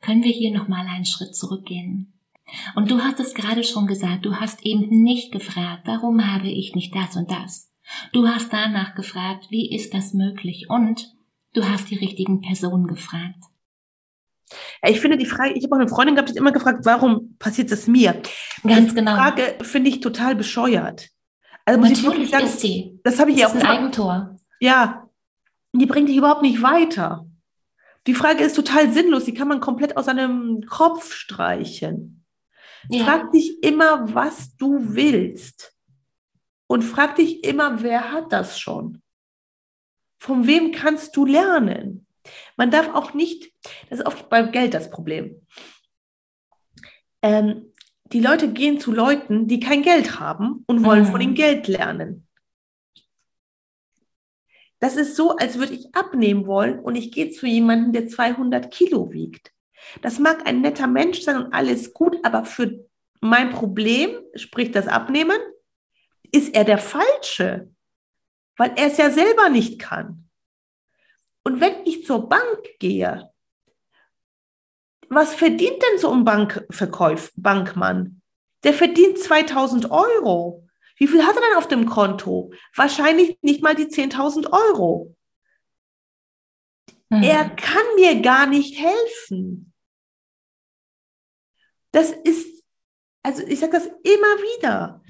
[0.00, 2.12] können wir hier nochmal einen Schritt zurückgehen?
[2.74, 6.74] Und du hast es gerade schon gesagt, du hast eben nicht gefragt, warum habe ich
[6.74, 7.70] nicht das und das?
[8.12, 10.66] Du hast danach gefragt, wie ist das möglich?
[10.68, 11.14] Und
[11.52, 13.42] du hast die richtigen Personen gefragt.
[14.86, 17.36] Ich finde die Frage, ich habe auch eine Freundin gehabt, die hat immer gefragt, warum
[17.38, 18.20] passiert das mir?
[18.62, 19.12] Ganz die genau.
[19.12, 21.08] Die Frage finde ich total bescheuert.
[21.64, 23.00] Also muss Natürlich ich wirklich sagen, ist sie.
[23.04, 23.54] Das habe ich das ja auch.
[23.54, 24.36] Ist ein Eigentor.
[24.60, 25.08] Ja,
[25.72, 27.26] die bringt dich überhaupt nicht weiter.
[28.06, 32.24] Die Frage ist total sinnlos, die kann man komplett aus einem Kopf streichen.
[32.90, 33.04] Ja.
[33.04, 35.73] Frag dich immer, was du willst.
[36.66, 39.02] Und frag dich immer, wer hat das schon?
[40.18, 42.06] Von wem kannst du lernen?
[42.56, 43.52] Man darf auch nicht,
[43.90, 45.46] das ist oft beim Geld das Problem.
[47.22, 47.72] Ähm,
[48.04, 51.10] die Leute gehen zu Leuten, die kein Geld haben und wollen mhm.
[51.10, 52.26] von ihnen Geld lernen.
[54.78, 58.70] Das ist so, als würde ich abnehmen wollen und ich gehe zu jemandem, der 200
[58.70, 59.52] Kilo wiegt.
[60.02, 62.86] Das mag ein netter Mensch sein und alles gut, aber für
[63.20, 65.38] mein Problem, sprich das Abnehmen,
[66.34, 67.70] ist er der Falsche,
[68.56, 70.28] weil er es ja selber nicht kann.
[71.44, 73.30] Und wenn ich zur Bank gehe,
[75.08, 78.20] was verdient denn so ein Bankverkäuf, Bankmann?
[78.64, 80.66] Der verdient 2000 Euro.
[80.96, 82.52] Wie viel hat er denn auf dem Konto?
[82.74, 85.14] Wahrscheinlich nicht mal die 10.000 Euro.
[87.10, 87.22] Mhm.
[87.22, 89.72] Er kann mir gar nicht helfen.
[91.92, 92.64] Das ist,
[93.22, 95.03] also ich sage das immer wieder.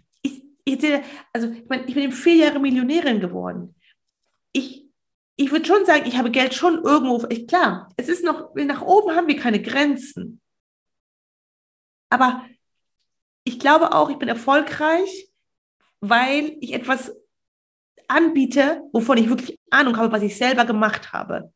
[0.64, 3.74] Ich, ich, also ich, mein, ich bin vier Jahre Millionärin geworden.
[4.52, 4.86] Ich,
[5.36, 8.82] ich würde schon sagen, ich habe Geld schon irgendwo, ich, klar, es ist noch, nach
[8.82, 10.40] oben haben wir keine Grenzen.
[12.08, 12.46] Aber
[13.44, 15.28] ich glaube auch, ich bin erfolgreich,
[16.00, 17.12] weil ich etwas
[18.08, 21.52] anbiete, wovon ich wirklich Ahnung habe, was ich selber gemacht habe.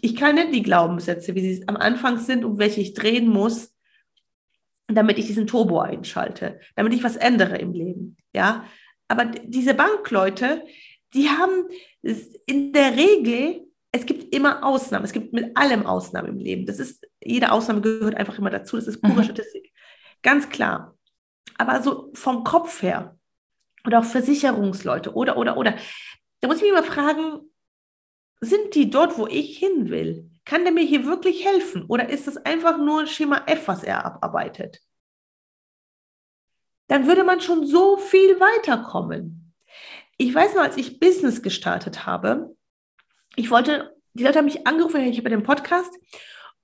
[0.00, 3.72] Ich kann nicht die Glaubenssätze, wie sie am Anfang sind und welche ich drehen muss,
[4.88, 8.16] damit ich diesen Turbo einschalte, damit ich was ändere im Leben.
[8.34, 8.64] Ja,
[9.08, 10.64] aber diese Bankleute,
[11.14, 11.68] die haben
[12.46, 16.66] in der Regel, es gibt immer Ausnahmen, es gibt mit allem Ausnahmen im Leben.
[16.66, 18.76] Das ist, jede Ausnahme gehört einfach immer dazu.
[18.76, 19.24] Das ist pure mhm.
[19.24, 19.72] Statistik.
[20.22, 20.96] Ganz klar.
[21.56, 23.16] Aber so vom Kopf her,
[23.86, 25.76] oder auch Versicherungsleute oder, oder, oder.
[26.40, 27.40] Da muss ich mich mal fragen,
[28.40, 30.30] sind die dort, wo ich hin will?
[30.46, 31.84] Kann der mir hier wirklich helfen?
[31.88, 34.80] Oder ist das einfach nur Schema F, was er abarbeitet?
[36.88, 39.52] dann würde man schon so viel weiterkommen.
[40.18, 42.56] Ich weiß noch, als ich Business gestartet habe,
[43.34, 45.92] ich wollte, die Leute haben mich angerufen, ich habe den Podcast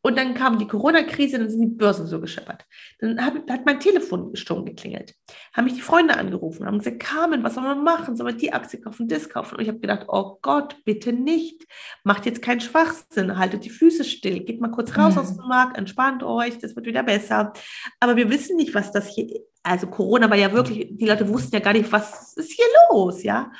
[0.02, 2.66] und dann kam die Corona-Krise, dann sind die Börsen so gescheppert.
[2.98, 5.14] Dann hab, hat mein Telefon stumm geklingelt.
[5.52, 8.16] Haben mich die Freunde angerufen, haben gesagt, Carmen, was soll man machen?
[8.16, 9.56] Soll man die Aktie kaufen, das kaufen?
[9.56, 11.66] Und ich habe gedacht, oh Gott, bitte nicht.
[12.02, 15.20] Macht jetzt keinen Schwachsinn, haltet die Füße still, geht mal kurz raus mhm.
[15.20, 17.52] aus dem Markt, entspannt euch, das wird wieder besser.
[18.00, 19.28] Aber wir wissen nicht, was das hier,
[19.62, 23.22] also Corona war ja wirklich, die Leute wussten ja gar nicht, was ist hier los,
[23.22, 23.52] ja.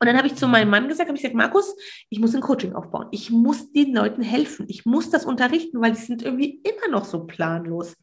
[0.00, 1.74] Und dann habe ich zu meinem Mann gesagt, habe ich gesagt, Markus,
[2.08, 3.08] ich muss ein Coaching aufbauen.
[3.10, 4.66] Ich muss den Leuten helfen.
[4.68, 7.96] Ich muss das unterrichten, weil die sind irgendwie immer noch so planlos.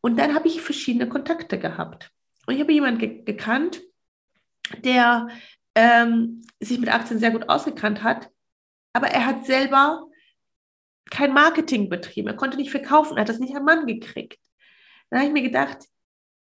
[0.00, 2.10] Und dann habe ich verschiedene Kontakte gehabt.
[2.46, 3.80] Und ich habe jemanden ge gekannt,
[4.84, 5.28] der
[5.74, 8.30] ähm, sich mit Aktien sehr gut ausgekannt hat,
[8.92, 10.06] aber er hat selber
[11.10, 12.28] kein Marketing betrieben.
[12.28, 14.38] Er konnte nicht verkaufen, er hat das nicht am Mann gekriegt.
[15.10, 15.78] Dann habe ich mir gedacht,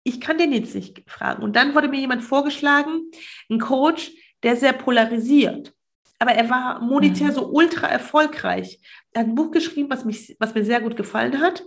[0.04, 1.44] ich kann den jetzt nicht fragen.
[1.44, 3.10] Und dann wurde mir jemand vorgeschlagen,
[3.50, 4.12] ein Coach,
[4.46, 5.74] der sehr polarisiert.
[6.20, 7.34] Aber er war monetär mhm.
[7.34, 8.80] so ultra erfolgreich.
[9.12, 11.64] Er hat ein Buch geschrieben, was, mich, was mir sehr gut gefallen hat.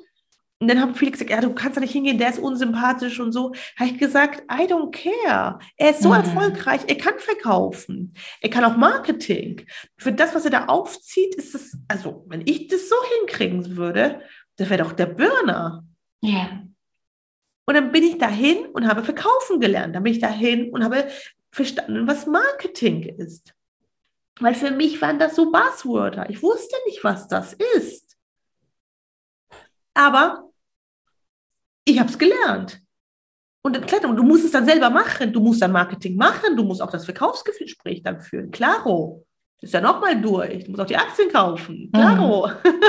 [0.60, 3.30] Und dann haben viele gesagt, ja, du kannst da nicht hingehen, der ist unsympathisch und
[3.32, 3.52] so.
[3.76, 5.58] Habe ich gesagt, I don't care.
[5.76, 6.16] Er ist so mhm.
[6.16, 8.14] erfolgreich, er kann verkaufen.
[8.40, 9.66] Er kann auch Marketing.
[9.96, 14.22] Für das, was er da aufzieht, ist es, also, wenn ich das so hinkriegen würde,
[14.56, 15.84] das wäre doch der Burner.
[16.22, 16.64] Ja.
[17.66, 19.94] Und dann bin ich dahin und habe verkaufen gelernt.
[19.94, 21.06] Dann bin ich dahin und habe
[21.58, 23.52] verstanden, was Marketing ist.
[24.40, 26.30] Weil für mich waren das so Buzzwörter.
[26.30, 28.16] Ich wusste nicht, was das ist.
[29.94, 30.48] Aber
[31.84, 32.80] ich habe es gelernt.
[33.62, 35.32] Und klar, du musst es dann selber machen.
[35.32, 36.56] Du musst dann Marketing machen.
[36.56, 38.52] Du musst auch das Verkaufsgespräch dann führen.
[38.52, 39.26] Klaro.
[39.60, 40.64] ist ja nochmal durch.
[40.64, 41.90] Du musst auch die Aktien kaufen.
[41.92, 42.46] Klaro.
[42.46, 42.82] Mhm.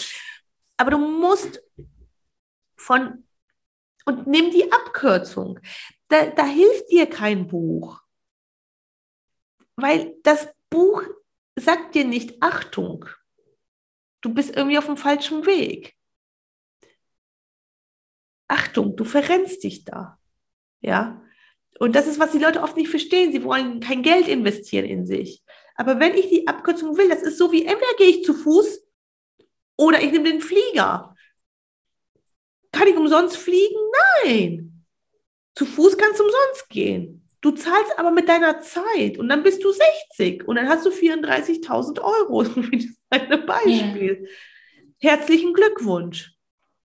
[0.78, 1.62] Aber du musst
[2.76, 3.24] von
[4.06, 5.60] und nimm die Abkürzung.
[6.08, 8.03] Da, da hilft dir kein Buch.
[9.76, 11.02] Weil das Buch
[11.56, 13.06] sagt dir nicht, Achtung,
[14.20, 15.94] du bist irgendwie auf dem falschen Weg.
[18.48, 20.18] Achtung, du verrennst dich da.
[20.80, 21.22] Ja.
[21.78, 23.32] Und das ist, was die Leute oft nicht verstehen.
[23.32, 25.42] Sie wollen kein Geld investieren in sich.
[25.76, 28.86] Aber wenn ich die Abkürzung will, das ist so wie entweder gehe ich zu Fuß
[29.76, 31.16] oder ich nehme den Flieger.
[32.70, 33.80] Kann ich umsonst fliegen?
[34.22, 34.84] Nein.
[35.56, 37.23] Zu Fuß kannst du umsonst gehen.
[37.44, 40.88] Du zahlst aber mit deiner Zeit und dann bist du 60 und dann hast du
[40.88, 42.42] 34.000 Euro.
[43.10, 44.26] Das ist ein Beispiel.
[44.98, 45.10] Ja.
[45.10, 46.34] Herzlichen Glückwunsch.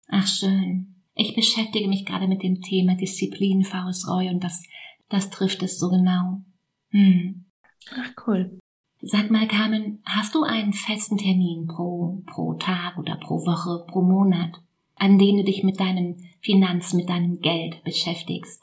[0.06, 1.02] Ach schön.
[1.16, 4.62] Ich beschäftige mich gerade mit dem Thema Disziplin, Faustreue und das,
[5.08, 6.42] das trifft es so genau.
[6.90, 7.46] Hm.
[7.90, 8.56] Ach cool.
[9.02, 14.00] Sag mal, Carmen, hast du einen festen Termin pro, pro Tag oder pro Woche, pro
[14.00, 14.52] Monat,
[14.94, 18.62] an dem du dich mit deinen Finanzen, mit deinem Geld beschäftigst?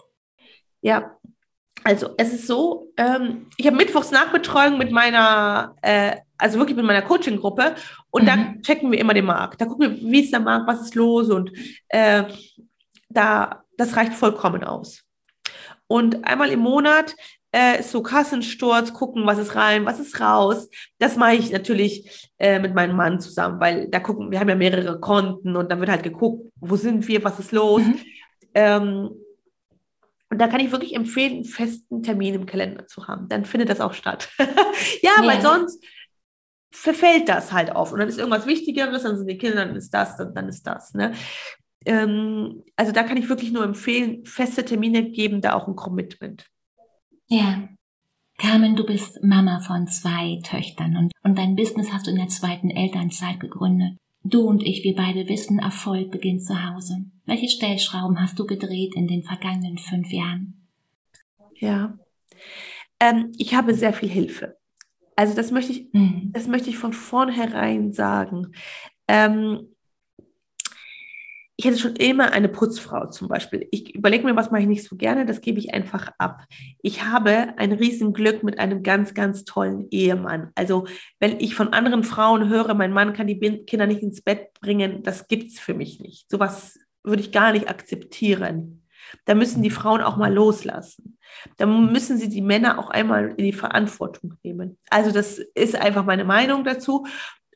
[0.79, 1.17] Ja,
[1.83, 6.85] also es ist so, ähm, ich habe Mittwochs Nachbetreuung mit meiner, äh, also wirklich mit
[6.85, 7.75] meiner Coaching-Gruppe
[8.09, 8.27] und mhm.
[8.27, 9.59] da checken wir immer den Markt.
[9.59, 11.51] Da gucken wir, wie ist der Markt, was ist los und
[11.89, 12.23] äh,
[13.09, 15.03] da, das reicht vollkommen aus.
[15.87, 17.15] Und einmal im Monat
[17.51, 20.69] äh, ist so Kassensturz, gucken, was ist rein, was ist raus.
[20.97, 24.55] Das mache ich natürlich äh, mit meinem Mann zusammen, weil da gucken, wir haben ja
[24.55, 27.83] mehrere Konten und dann wird halt geguckt, wo sind wir, was ist los.
[27.83, 27.99] Mhm.
[28.55, 29.09] Ähm,
[30.33, 33.29] und da kann ich wirklich empfehlen, einen festen Termin im Kalender zu haben.
[33.29, 34.29] Dann findet das auch statt.
[34.39, 34.47] ja,
[35.03, 35.79] ja, weil sonst
[36.71, 37.93] verfällt das halt oft.
[37.93, 40.63] Und dann ist irgendwas Wichtigeres, dann sind die Kinder, dann ist das, dann, dann ist
[40.63, 40.95] das.
[40.95, 41.13] Ne?
[41.85, 46.47] Ähm, also da kann ich wirklich nur empfehlen, feste Termine geben, da auch ein Commitment.
[47.27, 47.69] Ja.
[48.39, 52.29] Carmen, du bist Mama von zwei Töchtern und, und dein Business hast du in der
[52.29, 53.99] zweiten Elternzeit gegründet.
[54.23, 57.05] Du und ich, wir beide wissen, Erfolg beginnt zu Hause.
[57.25, 60.65] Welche Stellschrauben hast du gedreht in den vergangenen fünf Jahren?
[61.59, 61.97] Ja,
[62.99, 64.57] ähm, ich habe sehr viel Hilfe.
[65.15, 66.31] Also das möchte ich, mhm.
[66.33, 68.53] das möchte ich von vornherein sagen.
[69.07, 69.72] Ähm,
[71.63, 73.69] ich hätte schon immer eine Putzfrau zum Beispiel.
[73.71, 76.43] Ich überlege mir, was mache ich nicht so gerne, das gebe ich einfach ab.
[76.81, 80.51] Ich habe ein Riesenglück mit einem ganz, ganz tollen Ehemann.
[80.55, 80.87] Also
[81.21, 85.03] wenn ich von anderen Frauen höre, mein Mann kann die Kinder nicht ins Bett bringen,
[85.03, 86.29] das gibt es für mich nicht.
[86.29, 88.83] Sowas würde ich gar nicht akzeptieren.
[89.23, 91.17] Da müssen die Frauen auch mal loslassen.
[91.55, 94.77] Da müssen sie die Männer auch einmal in die Verantwortung nehmen.
[94.89, 97.05] Also das ist einfach meine Meinung dazu.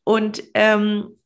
[0.05, 1.17] Und ähm,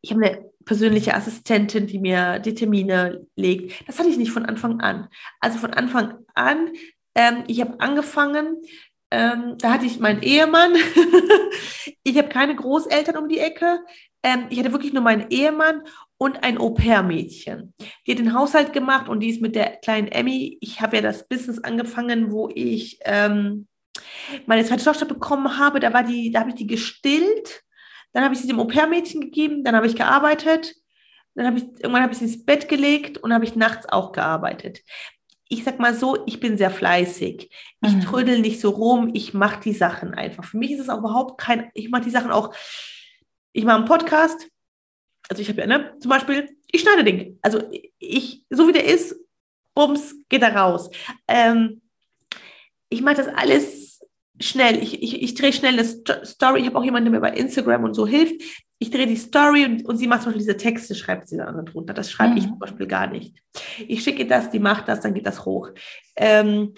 [0.00, 3.86] ich habe eine persönliche Assistentin, die mir die Termine legt.
[3.86, 5.08] Das hatte ich nicht von Anfang an.
[5.40, 6.70] Also von Anfang an,
[7.14, 8.62] ähm, ich habe angefangen,
[9.10, 10.74] ähm, da hatte ich meinen Ehemann,
[12.02, 13.80] ich habe keine Großeltern um die Ecke,
[14.24, 15.82] ähm, ich hatte wirklich nur meinen Ehemann
[16.16, 17.74] und ein Au-pair-Mädchen.
[18.06, 20.56] Die hat den Haushalt gemacht und die ist mit der kleinen Emmy.
[20.60, 23.68] Ich habe ja das Business angefangen, wo ich ähm,
[24.46, 25.80] meine zweite Tochter bekommen habe.
[25.80, 27.62] Da war die, da habe ich die gestillt.
[28.14, 29.62] Dann habe ich sie dem Au-pair-Mädchen gegeben.
[29.62, 30.74] Dann habe ich gearbeitet.
[31.34, 34.12] Dann habe ich irgendwann habe ich sie ins Bett gelegt und habe ich nachts auch
[34.12, 34.80] gearbeitet.
[35.48, 37.50] Ich sag mal so, ich bin sehr fleißig.
[37.82, 38.00] Ich mhm.
[38.00, 39.10] trödel nicht so rum.
[39.12, 40.44] Ich mache die Sachen einfach.
[40.44, 41.68] Für mich ist es auch überhaupt kein.
[41.74, 42.54] Ich mache die Sachen auch.
[43.52, 44.48] Ich mache einen Podcast
[45.28, 47.38] also ich habe ja, ne, zum Beispiel, ich schneide den.
[47.42, 47.62] Also
[47.98, 49.16] ich, so wie der ist,
[49.74, 50.90] bums, geht er raus.
[51.28, 51.82] Ähm,
[52.88, 53.93] ich mache das alles
[54.40, 54.82] schnell.
[54.82, 56.60] Ich, ich, ich drehe schnell eine Story.
[56.60, 58.42] Ich habe auch jemanden, der mir bei Instagram und so hilft.
[58.78, 61.64] Ich drehe die Story und, und sie macht zum Beispiel diese Texte, schreibt sie dann
[61.66, 61.94] drunter.
[61.94, 62.36] Das schreibe mhm.
[62.38, 63.36] ich zum Beispiel gar nicht.
[63.86, 65.70] Ich schicke das, die macht das, dann geht das hoch.
[66.16, 66.74] Ähm,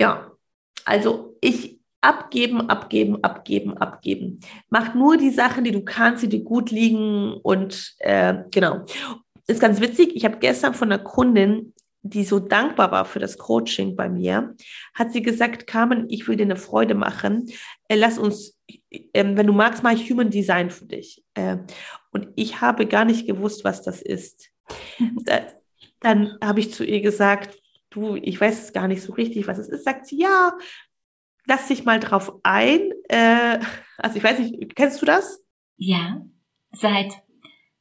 [0.00, 0.32] ja,
[0.84, 4.40] also ich, abgeben, abgeben, abgeben, abgeben.
[4.68, 8.84] Mach nur die Sachen, die du kannst, die dir gut liegen und äh, genau.
[9.46, 10.16] Ist ganz witzig.
[10.16, 11.73] Ich habe gestern von einer Kundin,
[12.06, 14.54] die so dankbar war für das Coaching bei mir,
[14.92, 17.50] hat sie gesagt, Carmen, ich will dir eine Freude machen.
[17.88, 21.24] Äh, lass uns, äh, wenn du magst, ich Human Design für dich.
[21.32, 21.56] Äh,
[22.12, 24.50] und ich habe gar nicht gewusst, was das ist.
[25.24, 25.40] da,
[26.00, 29.68] dann habe ich zu ihr gesagt, du, ich weiß gar nicht so richtig, was es
[29.68, 29.84] ist.
[29.84, 30.52] Sagt sie, ja,
[31.46, 32.92] lass dich mal drauf ein.
[33.08, 33.60] Äh,
[33.96, 35.42] also ich weiß nicht, kennst du das?
[35.78, 36.20] Ja,
[36.70, 37.24] seit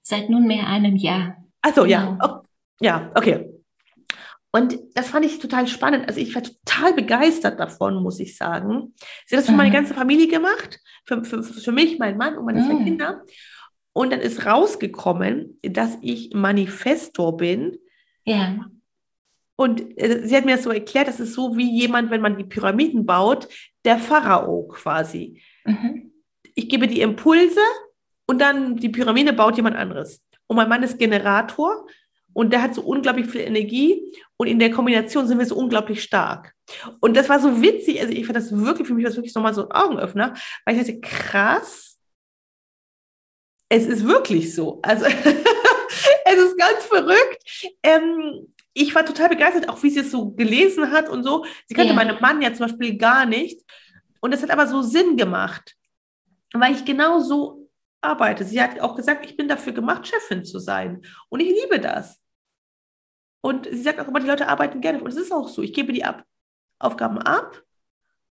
[0.01, 1.43] seit nunmehr einem Jahr.
[1.61, 1.89] Also genau.
[1.91, 2.47] ja, oh,
[2.79, 3.52] ja, okay.
[4.55, 6.07] Und das fand ich total spannend.
[6.07, 8.93] Also ich war total begeistert davon, muss ich sagen.
[9.25, 9.57] Sie hat das für mhm.
[9.57, 12.65] meine ganze Familie gemacht, für, für, für mich, meinen Mann und meine mhm.
[12.67, 13.23] zwei Kinder.
[13.93, 17.79] Und dann ist rausgekommen, dass ich Manifestor bin.
[18.25, 18.65] Ja.
[19.55, 22.37] Und äh, sie hat mir das so erklärt, das ist so wie jemand, wenn man
[22.37, 23.47] die Pyramiden baut,
[23.85, 25.41] der Pharao quasi.
[25.65, 26.11] Mhm.
[26.53, 27.59] Ich gebe die Impulse
[28.27, 30.23] und dann die Pyramide baut jemand anderes.
[30.45, 31.87] Und mein Mann ist Generator
[32.33, 36.03] und der hat so unglaublich viel Energie und in der Kombination sind wir so unglaublich
[36.03, 36.53] stark.
[36.99, 39.35] Und das war so witzig, also ich fand das wirklich, für mich war das wirklich
[39.35, 40.33] nochmal so ein Augenöffner,
[40.65, 41.99] weil ich dachte, krass,
[43.69, 44.79] es ist wirklich so.
[44.81, 45.05] Also
[46.25, 47.73] es ist ganz verrückt.
[47.81, 51.45] Ähm, ich war total begeistert, auch wie sie es so gelesen hat und so.
[51.67, 51.95] Sie kannte ja.
[51.95, 53.61] meinen Mann ja zum Beispiel gar nicht.
[54.19, 55.75] Und das hat aber so Sinn gemacht,
[56.53, 57.69] weil ich genau so
[58.01, 58.45] arbeite.
[58.45, 61.01] Sie hat auch gesagt, ich bin dafür gemacht, Chefin zu sein.
[61.29, 62.19] Und ich liebe das.
[63.43, 65.01] Und sie sagt auch immer, die Leute arbeiten gerne.
[65.01, 65.61] Und es ist auch so.
[65.61, 66.23] Ich gebe die ab
[66.79, 67.61] Aufgaben ab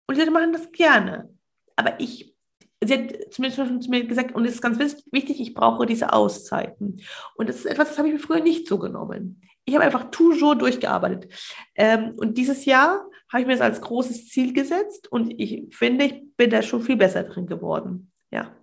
[0.06, 1.32] und die Leute machen das gerne.
[1.76, 2.34] Aber ich,
[2.82, 6.12] sie hat zumindest schon zu mir gesagt, und es ist ganz wichtig, ich brauche diese
[6.12, 7.02] Auszeiten.
[7.36, 10.10] Und das ist etwas, das habe ich mir früher nicht so genommen ich habe einfach
[10.10, 11.32] toujours durchgearbeitet.
[11.76, 16.06] Ähm, und dieses Jahr habe ich mir das als großes Ziel gesetzt und ich finde,
[16.06, 18.10] ich bin da schon viel besser drin geworden.
[18.30, 18.56] Ja.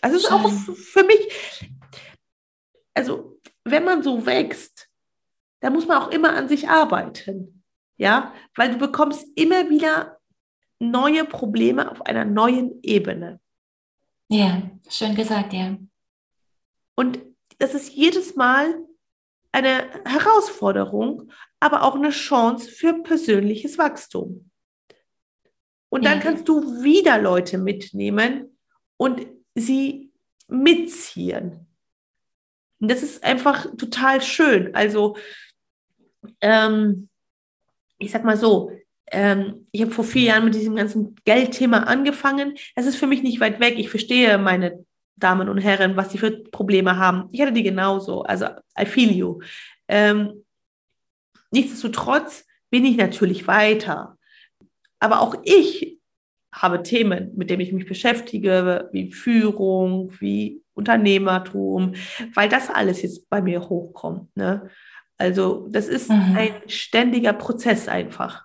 [0.00, 1.70] Also es ist auch für mich,
[2.94, 4.73] also wenn man so wächst,
[5.64, 7.64] da muss man auch immer an sich arbeiten.
[7.96, 10.20] Ja, weil du bekommst immer wieder
[10.78, 13.40] neue Probleme auf einer neuen Ebene.
[14.28, 15.78] Ja, schön gesagt, ja.
[16.96, 17.18] Und
[17.58, 18.78] das ist jedes Mal
[19.52, 24.50] eine Herausforderung, aber auch eine Chance für persönliches Wachstum.
[25.88, 28.58] Und dann kannst du wieder Leute mitnehmen
[28.98, 30.12] und sie
[30.46, 31.66] mitziehen.
[32.80, 34.74] Und das ist einfach total schön.
[34.74, 35.16] Also,
[36.40, 37.08] ähm,
[37.98, 38.70] ich sag mal so,
[39.10, 42.56] ähm, ich habe vor vier Jahren mit diesem ganzen Geldthema angefangen.
[42.74, 43.78] Es ist für mich nicht weit weg.
[43.78, 44.84] Ich verstehe meine
[45.16, 47.28] Damen und Herren, was sie für Probleme haben.
[47.32, 48.22] Ich hatte die genauso.
[48.22, 48.46] Also,
[48.78, 49.40] I feel you.
[49.88, 50.44] Ähm,
[51.50, 54.18] nichtsdestotrotz bin ich natürlich weiter.
[54.98, 56.00] Aber auch ich
[56.52, 61.94] habe Themen, mit denen ich mich beschäftige, wie Führung, wie Unternehmertum,
[62.34, 64.36] weil das alles jetzt bei mir hochkommt.
[64.36, 64.70] Ne?
[65.16, 66.36] Also das ist mhm.
[66.36, 68.42] ein ständiger Prozess einfach.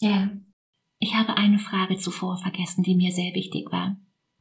[0.00, 0.30] Ja.
[1.00, 3.96] Ich habe eine Frage zuvor vergessen, die mir sehr wichtig war.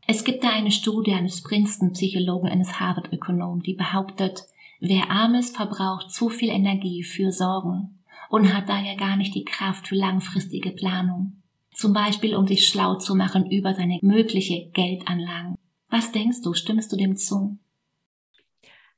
[0.08, 4.44] Es gibt da eine Studie eines Princeton-Psychologen, eines Harvard-Ökonomen, die behauptet,
[4.80, 9.44] wer arm ist, verbraucht zu viel Energie für Sorgen und hat daher gar nicht die
[9.44, 11.44] Kraft für langfristige Planung.
[11.74, 15.56] Zum Beispiel, um sich schlau zu machen über seine mögliche Geldanlagen.
[15.90, 16.54] Was denkst du?
[16.54, 17.60] Stimmst du dem zu?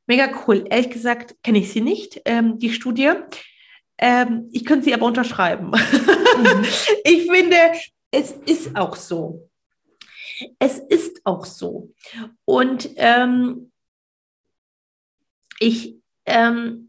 [0.09, 0.65] Mega cool.
[0.71, 3.11] Ehrlich gesagt kenne ich sie nicht, ähm, die Studie.
[3.99, 5.69] Ähm, ich könnte sie aber unterschreiben.
[5.69, 6.65] Mhm.
[7.03, 7.57] ich finde,
[8.09, 9.47] es ist auch so.
[10.57, 11.93] Es ist auch so.
[12.43, 13.71] Und ähm,
[15.59, 16.88] ich, ähm,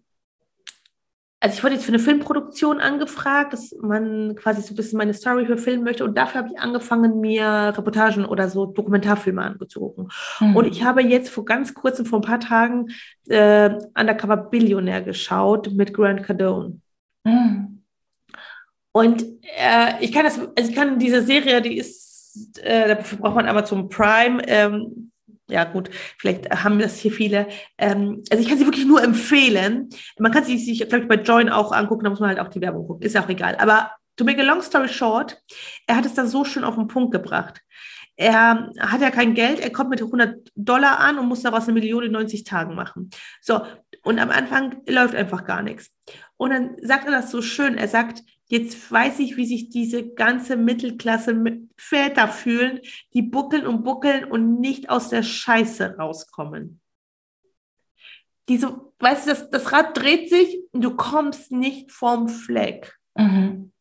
[1.43, 5.15] also ich wurde jetzt für eine Filmproduktion angefragt, dass man quasi so ein bisschen meine
[5.15, 6.05] Story verfilmen möchte.
[6.05, 10.09] Und dafür habe ich angefangen, mir Reportagen oder so Dokumentarfilme angezogen.
[10.39, 10.55] Mhm.
[10.55, 12.89] Und ich habe jetzt vor ganz kurzem, vor ein paar Tagen,
[13.29, 16.79] äh, Undercover Billionär geschaut mit Grant Cardone.
[17.25, 17.85] Mhm.
[18.93, 19.23] Und
[19.57, 23.49] äh, ich kann das, also ich kann diese Serie, die ist, äh, dafür braucht man
[23.49, 24.43] Amazon Prime.
[24.47, 25.10] Ähm,
[25.51, 27.49] ja gut, vielleicht haben das hier viele.
[27.79, 29.91] Ähm, also ich kann sie wirklich nur empfehlen.
[30.19, 32.49] Man kann sie sich, glaube ich, bei Join auch angucken, da muss man halt auch
[32.49, 33.57] die Werbung gucken, ist auch egal.
[33.57, 35.41] Aber to make a long story short,
[35.87, 37.63] er hat es da so schön auf den Punkt gebracht.
[38.17, 41.73] Er hat ja kein Geld, er kommt mit 100 Dollar an und muss daraus eine
[41.73, 43.09] Million in 90 Tagen machen.
[43.41, 43.63] So,
[44.03, 45.91] und am Anfang läuft einfach gar nichts.
[46.37, 50.13] Und dann sagt er das so schön, er sagt, Jetzt weiß ich, wie sich diese
[50.13, 51.41] ganze Mittelklasse
[51.77, 52.81] Väter fühlen,
[53.15, 56.81] die buckeln und buckeln und nicht aus der Scheiße rauskommen.
[58.49, 62.99] Diese, weißt du, das, das Rad dreht sich und du kommst nicht vom Fleck.
[63.15, 63.73] Mhm.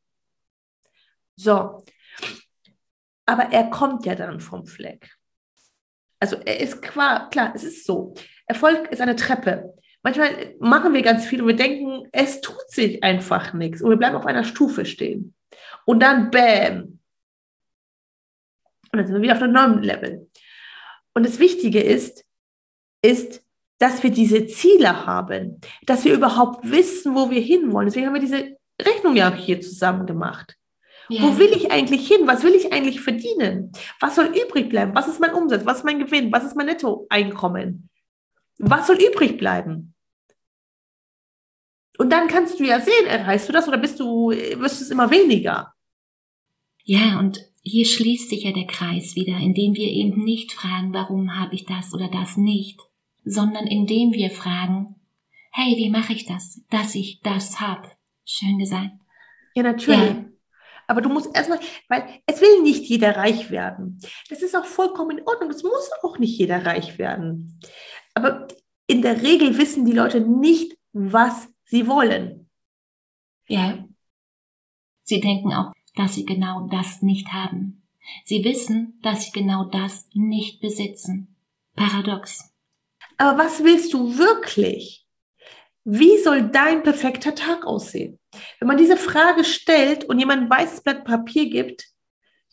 [1.35, 1.83] So.
[3.25, 5.17] Aber er kommt ja dann vom Fleck.
[6.19, 8.13] Also er ist klar, klar, es ist so.
[8.45, 13.03] Erfolg ist eine Treppe manchmal machen wir ganz viel und wir denken, es tut sich
[13.03, 15.33] einfach nichts und wir bleiben auf einer Stufe stehen.
[15.85, 16.99] Und dann bäm.
[18.91, 20.29] Und dann sind wir wieder auf einem neuen Level.
[21.13, 22.25] Und das Wichtige ist,
[23.01, 23.43] ist,
[23.77, 27.87] dass wir diese Ziele haben, dass wir überhaupt wissen, wo wir hinwollen.
[27.87, 30.55] Deswegen haben wir diese Rechnung ja hier zusammen gemacht.
[31.07, 31.23] Ja.
[31.23, 32.27] Wo will ich eigentlich hin?
[32.27, 33.71] Was will ich eigentlich verdienen?
[33.99, 34.93] Was soll übrig bleiben?
[34.93, 35.65] Was ist mein Umsatz?
[35.65, 36.31] Was ist mein Gewinn?
[36.31, 37.89] Was ist mein Nettoeinkommen?
[38.59, 39.95] Was soll übrig bleiben?
[41.97, 45.09] Und dann kannst du ja sehen, erreichst du das oder bist du, wirst es immer
[45.11, 45.73] weniger?
[46.83, 51.37] Ja, und hier schließt sich ja der Kreis wieder, indem wir eben nicht fragen, warum
[51.37, 52.79] habe ich das oder das nicht,
[53.25, 54.95] sondern indem wir fragen,
[55.51, 57.89] hey, wie mache ich das, dass ich das habe?
[58.25, 58.91] Schön gesagt.
[59.55, 59.99] Ja, natürlich.
[59.99, 60.25] Ja.
[60.87, 63.99] Aber du musst erstmal, weil es will nicht jeder reich werden.
[64.29, 65.51] Das ist auch vollkommen in Ordnung.
[65.51, 67.59] Es muss auch nicht jeder reich werden.
[68.13, 68.47] Aber
[68.87, 72.49] in der Regel wissen die Leute nicht, was sie wollen.
[73.47, 73.85] Ja.
[75.03, 77.83] Sie denken auch, dass sie genau das nicht haben.
[78.25, 81.35] Sie wissen, dass sie genau das nicht besitzen.
[81.75, 82.51] Paradox.
[83.17, 85.05] Aber was willst du wirklich?
[85.83, 88.19] Wie soll dein perfekter Tag aussehen?
[88.59, 91.87] Wenn man diese Frage stellt und jemand ein weißes Blatt Papier gibt,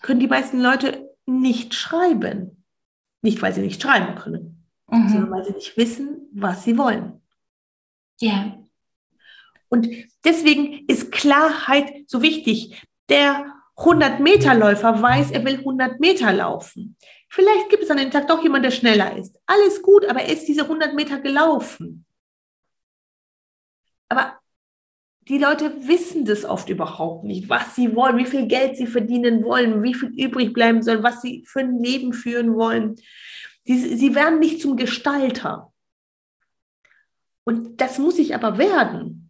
[0.00, 2.64] können die meisten Leute nicht schreiben.
[3.22, 4.55] Nicht, weil sie nicht schreiben können,
[4.88, 5.08] mhm.
[5.08, 7.22] sondern weil sie nicht wissen, was sie wollen.
[8.20, 8.58] Ja.
[9.68, 9.88] Und
[10.24, 12.82] deswegen ist Klarheit so wichtig.
[13.08, 16.96] Der 100-Meter-Läufer weiß, er will 100 Meter laufen.
[17.28, 19.38] Vielleicht gibt es an dem Tag doch jemand, der schneller ist.
[19.46, 22.06] Alles gut, aber er ist diese 100 Meter gelaufen.
[24.08, 24.38] Aber
[25.28, 29.42] die Leute wissen das oft überhaupt nicht, was sie wollen, wie viel Geld sie verdienen
[29.44, 32.96] wollen, wie viel übrig bleiben soll, was sie für ein Leben führen wollen.
[33.66, 35.72] Sie, sie werden nicht zum Gestalter.
[37.44, 39.26] Und das muss ich aber werden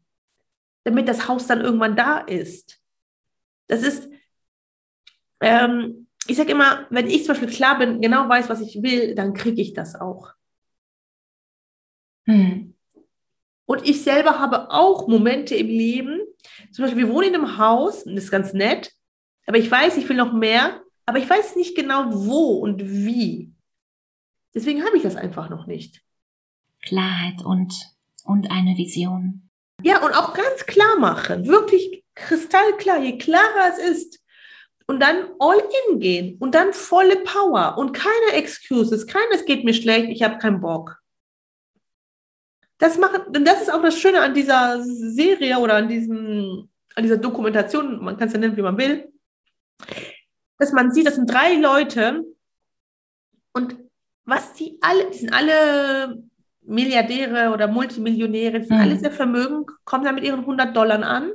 [0.86, 2.80] damit das Haus dann irgendwann da ist.
[3.66, 4.08] Das ist,
[5.40, 9.16] ähm, ich sage immer, wenn ich zum Beispiel klar bin, genau weiß, was ich will,
[9.16, 10.30] dann kriege ich das auch.
[12.26, 12.76] Hm.
[13.66, 16.20] Und ich selber habe auch Momente im Leben,
[16.70, 18.92] zum Beispiel, wir wohnen in einem Haus, und das ist ganz nett,
[19.48, 23.52] aber ich weiß, ich will noch mehr, aber ich weiß nicht genau wo und wie.
[24.56, 26.02] Deswegen habe ich das einfach noch nicht.
[26.80, 27.74] Klarheit und,
[28.24, 29.50] und eine Vision.
[29.82, 34.24] Ja, und auch ganz klar machen, wirklich kristallklar, je klarer es ist.
[34.86, 36.38] Und dann all in gehen.
[36.38, 37.76] Und dann volle Power.
[37.76, 41.02] Und keine Excuses, keines geht mir schlecht, ich habe keinen Bock.
[42.78, 47.02] Das machen, denn das ist auch das Schöne an dieser Serie oder an diesem, an
[47.02, 49.12] dieser Dokumentation, man kann es ja nennen, wie man will,
[50.58, 52.24] dass man sieht, das sind drei Leute.
[53.52, 53.85] Und
[54.26, 56.22] was die alle, die sind alle
[56.62, 58.82] Milliardäre oder Multimillionäre, die sind mhm.
[58.82, 61.32] alle sehr vermögend, kommen dann mit ihren 100 Dollar an,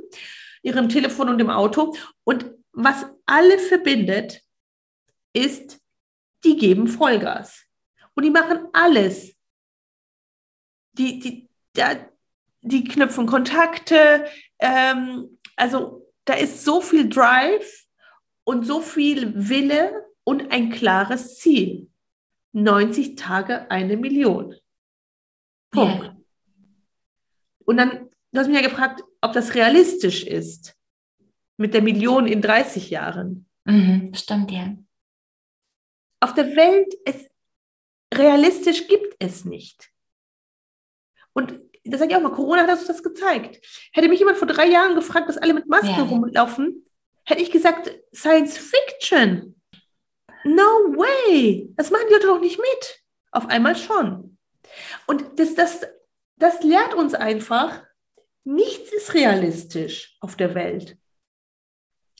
[0.62, 1.96] ihrem Telefon und dem Auto.
[2.24, 4.42] Und was alle verbindet,
[5.32, 5.80] ist,
[6.44, 7.64] die geben Vollgas.
[8.14, 9.34] Und die machen alles.
[10.92, 11.96] Die, die, da,
[12.60, 14.26] die knüpfen Kontakte.
[14.58, 17.86] Ähm, also da ist so viel Drive
[18.44, 21.88] und so viel Wille und ein klares Ziel.
[22.52, 24.54] 90 Tage eine Million.
[25.70, 26.02] Punkt.
[26.02, 26.16] Yeah.
[27.64, 30.76] Und dann, du hast mich ja gefragt, ob das realistisch ist
[31.56, 33.46] mit der Million in 30 Jahren.
[33.64, 34.76] Mhm, stimmt, ja.
[36.20, 37.30] Auf der Welt, es,
[38.12, 39.90] realistisch gibt es nicht.
[41.32, 43.64] Und das sage ich auch mal, Corona hat uns das gezeigt.
[43.92, 46.02] Hätte mich jemand vor drei Jahren gefragt, dass alle mit Maske ja.
[46.02, 46.84] rumlaufen,
[47.24, 49.60] hätte ich gesagt, Science Fiction.
[50.44, 51.72] No way.
[51.76, 53.02] Das machen die Leute doch nicht mit.
[53.30, 54.38] Auf einmal schon.
[55.06, 55.86] Und das, das,
[56.36, 57.82] das lehrt uns einfach,
[58.44, 60.98] nichts ist realistisch auf der Welt.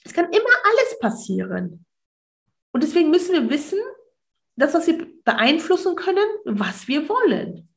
[0.03, 1.85] Es kann immer alles passieren.
[2.71, 3.79] Und deswegen müssen wir wissen,
[4.55, 7.69] dass was wir beeinflussen können, was wir wollen.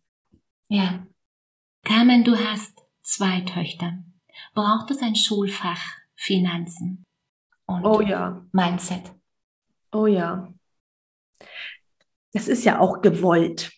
[0.68, 1.06] Ja.
[1.84, 3.98] Carmen, du hast zwei Töchter.
[4.54, 5.80] Braucht es ein Schulfach
[6.16, 7.04] Finanzen
[7.66, 8.44] und oh ja.
[8.52, 9.15] Mindset?
[9.92, 10.52] Oh ja.
[12.32, 13.72] Das ist ja auch gewollt.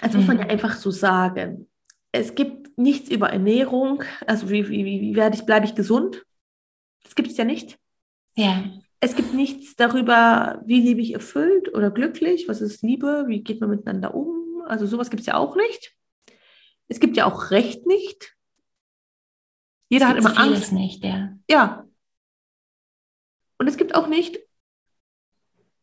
[0.00, 0.50] Das muss man ja mhm.
[0.50, 1.68] einfach so sagen.
[2.12, 6.24] Es gibt nichts über Ernährung, also wie, wie, wie werde ich, bleibe ich gesund?
[7.04, 7.78] Das gibt es ja nicht.
[8.36, 8.64] Ja.
[9.00, 13.60] Es gibt nichts darüber, wie lebe ich erfüllt oder glücklich, was ist Liebe, wie geht
[13.60, 14.62] man miteinander um.
[14.66, 15.94] Also sowas gibt es ja auch nicht.
[16.88, 18.36] Es gibt ja auch Recht nicht.
[19.88, 20.72] Jeder hat immer Angst.
[20.72, 21.36] nicht, ja.
[21.48, 21.86] Ja.
[23.58, 24.38] Und es gibt auch nicht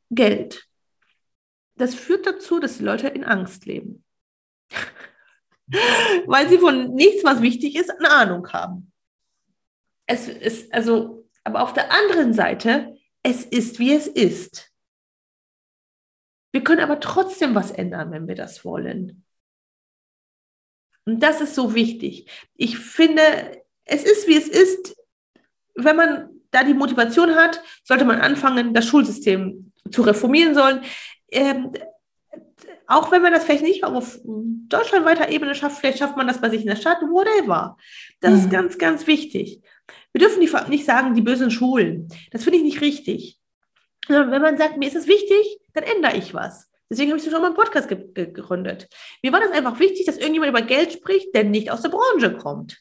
[0.09, 0.67] Geld.
[1.75, 4.03] Das führt dazu, dass die Leute in Angst leben.
[6.25, 8.91] Weil sie von nichts, was wichtig ist, eine Ahnung haben.
[10.05, 14.71] Es ist, also, aber auf der anderen Seite, es ist, wie es ist.
[16.53, 19.25] Wir können aber trotzdem was ändern, wenn wir das wollen.
[21.05, 22.29] Und das ist so wichtig.
[22.55, 23.21] Ich finde,
[23.85, 24.95] es ist, wie es ist.
[25.75, 30.81] Wenn man da die Motivation hat, sollte man anfangen, das Schulsystem zu reformieren sollen.
[31.29, 31.73] Ähm,
[32.87, 36.49] auch wenn man das vielleicht nicht auf deutschlandweiter Ebene schafft, vielleicht schafft man das bei
[36.49, 37.77] sich in der Stadt, whatever.
[38.21, 38.37] Das mhm.
[38.37, 39.61] ist ganz, ganz wichtig.
[40.13, 42.07] Wir dürfen nicht sagen, die bösen Schulen.
[42.31, 43.39] Das finde ich nicht richtig.
[44.07, 46.69] Wenn man sagt, mir ist es wichtig, dann ändere ich was.
[46.89, 48.87] Deswegen habe ich schon mal einen Podcast ge gegründet.
[49.21, 52.37] Mir war das einfach wichtig, dass irgendjemand über Geld spricht, der nicht aus der Branche
[52.37, 52.77] kommt.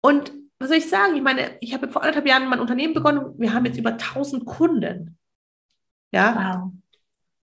[0.00, 1.16] Und was soll ich sagen?
[1.16, 3.38] Ich meine, ich habe vor anderthalb Jahren mein Unternehmen begonnen.
[3.38, 5.18] Wir haben jetzt über 1000 Kunden.
[6.12, 6.62] Ja.
[6.62, 6.72] Wow.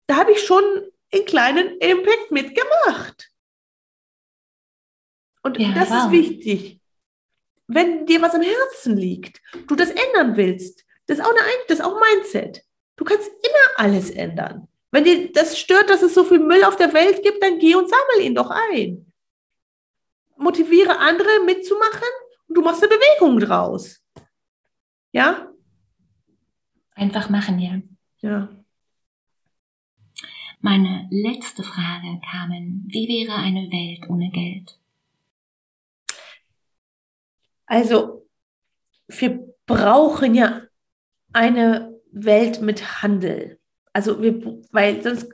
[0.07, 0.65] Da habe ich schon
[1.13, 3.31] einen kleinen Impact mitgemacht.
[5.43, 6.05] Und ja, das wow.
[6.05, 6.81] ist wichtig.
[7.69, 11.79] Wenn dir was am Herzen liegt, du das ändern willst, das ist auch, eine, das
[11.79, 12.65] ist auch Mindset.
[12.97, 14.69] Du kannst immer alles ändern.
[14.91, 17.75] Wenn dir das stört, dass es so viel Müll auf der Welt gibt, dann geh
[17.75, 19.13] und sammel ihn doch ein.
[20.37, 22.09] Motiviere andere mitzumachen
[22.49, 24.03] und du machst eine Bewegung draus.
[25.13, 25.49] Ja?
[26.95, 27.81] Einfach machen, ja.
[28.21, 28.49] Ja.
[30.61, 32.85] Meine letzte Frage, Carmen.
[32.89, 34.79] Wie wäre eine Welt ohne Geld?
[37.67, 38.27] Also,
[39.09, 40.63] wir brauchen ja
[41.33, 43.61] eine Welt mit Handel.
[43.93, 45.31] Also, wir, weil sonst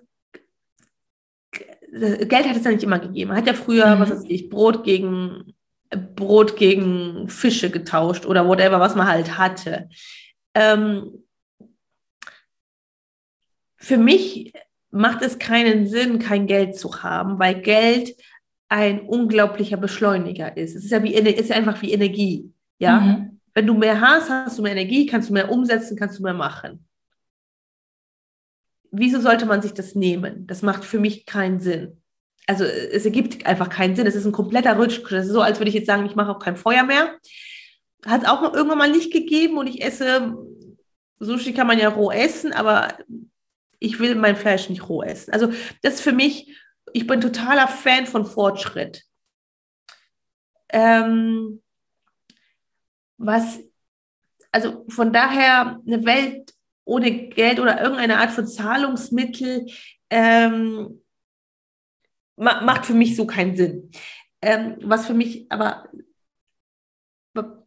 [1.93, 3.29] Geld hat es ja nicht immer gegeben.
[3.29, 4.01] Man hat ja früher, mhm.
[4.01, 5.55] was weiß ich, Brot gegen
[5.97, 9.89] Brot gegen Fische getauscht oder whatever, was man halt hatte.
[10.55, 11.25] Ähm,
[13.77, 14.53] für mich
[14.91, 18.15] macht es keinen Sinn, kein Geld zu haben, weil Geld
[18.69, 20.75] ein unglaublicher Beschleuniger ist.
[20.77, 22.53] Es ist ja, wie, ist ja einfach wie Energie.
[22.79, 23.01] Ja?
[23.01, 23.41] Mhm.
[23.55, 26.35] Wenn du mehr hast, hast du mehr Energie, kannst du mehr umsetzen, kannst du mehr
[26.35, 26.87] machen.
[28.91, 30.47] Wieso sollte man sich das nehmen?
[30.47, 32.02] Das macht für mich keinen Sinn
[32.47, 34.07] also es ergibt einfach keinen Sinn.
[34.07, 35.01] Es ist ein kompletter Rutsch.
[35.11, 37.19] Das ist so, als würde ich jetzt sagen, ich mache auch kein Feuer mehr.
[38.05, 40.37] Hat es auch noch irgendwann mal nicht gegeben und ich esse,
[41.21, 42.99] Sushi kann man ja roh essen, aber
[43.79, 45.33] ich will mein Fleisch nicht roh essen.
[45.33, 46.57] Also das ist für mich,
[46.93, 49.05] ich bin totaler Fan von Fortschritt.
[50.69, 51.63] Ähm,
[53.19, 53.61] was,
[54.51, 59.67] also von daher eine Welt ohne Geld oder irgendeine Art von Zahlungsmittel,
[60.11, 61.02] ähm,
[62.37, 63.91] macht für mich so keinen Sinn.
[64.41, 65.89] Ähm, was für mich aber,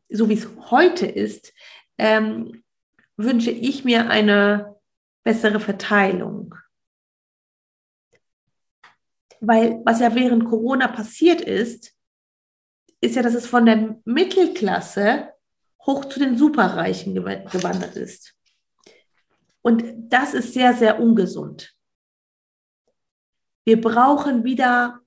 [0.10, 1.54] so wie es heute ist,
[1.98, 2.64] ähm,
[3.18, 4.76] wünsche ich mir eine
[5.24, 6.56] bessere Verteilung.
[9.40, 11.94] Weil was ja während Corona passiert ist,
[13.02, 15.34] ist ja, dass es von der Mittelklasse
[15.86, 18.36] hoch zu den Superreichen gewandert ist.
[19.62, 21.75] Und das ist sehr, sehr ungesund.
[23.66, 25.02] Wir brauchen wieder,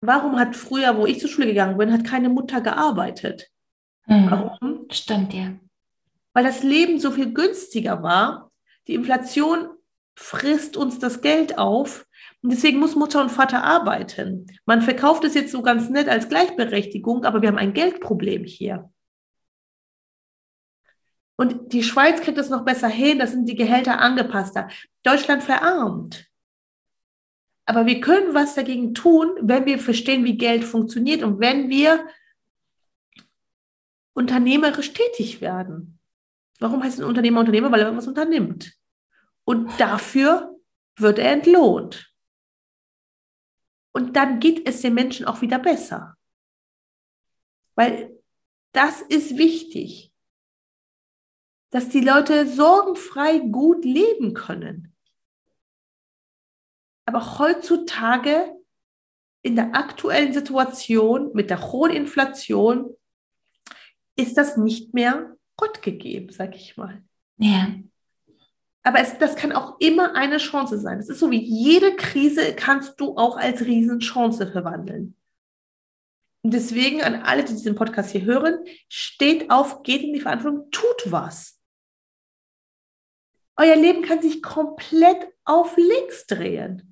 [0.00, 3.50] warum hat früher, wo ich zur Schule gegangen bin, hat keine Mutter gearbeitet?
[4.06, 4.30] Mhm.
[4.30, 4.86] Warum?
[4.90, 5.52] Stimmt, ja.
[6.32, 8.50] Weil das Leben so viel günstiger war.
[8.86, 9.68] Die Inflation
[10.16, 12.06] frisst uns das Geld auf.
[12.42, 14.46] Und deswegen muss Mutter und Vater arbeiten.
[14.64, 18.90] Man verkauft es jetzt so ganz nett als Gleichberechtigung, aber wir haben ein Geldproblem hier.
[21.36, 24.68] Und die Schweiz kriegt es noch besser hin, da sind die Gehälter angepasster.
[25.04, 26.27] Deutschland verarmt.
[27.68, 32.08] Aber wir können was dagegen tun, wenn wir verstehen, wie Geld funktioniert und wenn wir
[34.14, 35.98] unternehmerisch tätig werden.
[36.60, 37.70] Warum heißt ein Unternehmer Unternehmer?
[37.70, 38.72] Weil er was unternimmt.
[39.44, 40.56] Und dafür
[40.96, 42.10] wird er entlohnt.
[43.92, 46.16] Und dann geht es den Menschen auch wieder besser.
[47.74, 48.18] Weil
[48.72, 50.10] das ist wichtig,
[51.68, 54.94] dass die Leute sorgenfrei gut leben können.
[57.08, 58.54] Aber heutzutage
[59.40, 62.94] in der aktuellen Situation mit der hohen Inflation
[64.14, 67.02] ist das nicht mehr Gott gegeben, sag ich mal.
[67.38, 67.72] Ja.
[68.82, 70.98] Aber es, das kann auch immer eine Chance sein.
[70.98, 75.16] Es ist so wie jede Krise kannst du auch als Riesenchance verwandeln.
[76.42, 78.58] Und deswegen an alle, die diesen Podcast hier hören,
[78.90, 81.58] steht auf, geht in die Verantwortung, tut was.
[83.56, 86.87] Euer Leben kann sich komplett auf links drehen.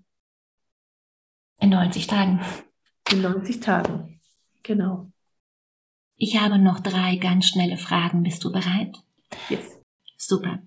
[1.59, 2.41] In 90 Tagen.
[3.13, 4.21] In 90 Tagen.
[4.63, 5.11] Genau.
[6.17, 8.23] Ich habe noch drei ganz schnelle Fragen.
[8.23, 8.97] Bist du bereit?
[9.49, 9.79] Yes.
[10.17, 10.63] Super.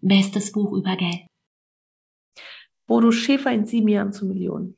[0.00, 1.26] Bestes Buch über Geld.
[2.86, 4.76] Bodo Schäfer in sieben Jahren zu Millionen.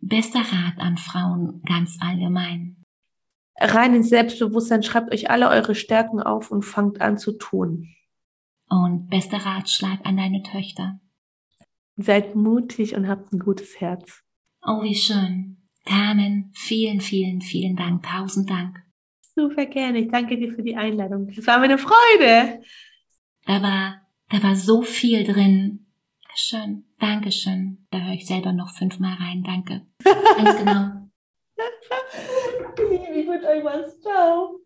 [0.00, 2.84] Bester Rat an Frauen ganz allgemein.
[3.56, 7.88] Rein ins Selbstbewusstsein, schreibt euch alle eure Stärken auf und fangt an zu tun.
[8.68, 10.98] Und bester Ratschlag an deine Töchter.
[11.96, 14.23] Seid mutig und habt ein gutes Herz.
[14.66, 15.58] Oh, wie schön.
[15.84, 18.02] Carmen, vielen, vielen, vielen Dank.
[18.02, 18.82] Tausend Dank.
[19.34, 19.98] Super gerne.
[19.98, 21.30] Ich danke dir für die Einladung.
[21.34, 22.62] Das war mir eine Freude.
[23.44, 24.00] Da war,
[24.30, 25.86] da war so viel drin.
[26.34, 26.84] Schön.
[26.98, 27.86] Dankeschön.
[27.90, 29.42] Da höre ich selber noch fünfmal rein.
[29.42, 29.86] Danke.
[30.02, 31.08] Ganz genau.
[33.14, 34.00] ich wünsche euch was.
[34.00, 34.60] Ciao.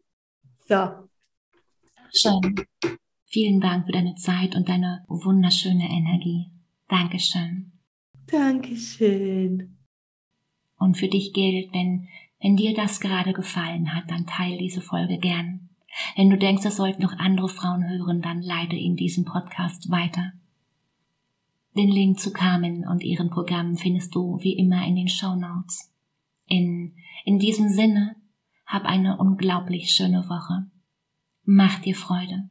[0.68, 1.08] So.
[2.14, 2.66] Schön.
[3.26, 6.46] Vielen Dank für deine Zeit und deine wunderschöne Energie.
[6.88, 7.72] Dankeschön.
[8.26, 9.77] Dankeschön.
[10.78, 12.08] Und für dich gilt, wenn,
[12.40, 15.68] wenn dir das gerade gefallen hat, dann teile diese Folge gern.
[16.16, 20.32] Wenn du denkst, es sollten noch andere Frauen hören, dann leite in diesem Podcast weiter.
[21.76, 25.92] Den Link zu Carmen und ihren Programmen findest du wie immer in den Show Notes.
[26.46, 28.16] In, in diesem Sinne,
[28.66, 30.66] hab eine unglaublich schöne Woche.
[31.44, 32.48] Mach dir Freude.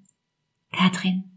[0.72, 1.37] Katrin.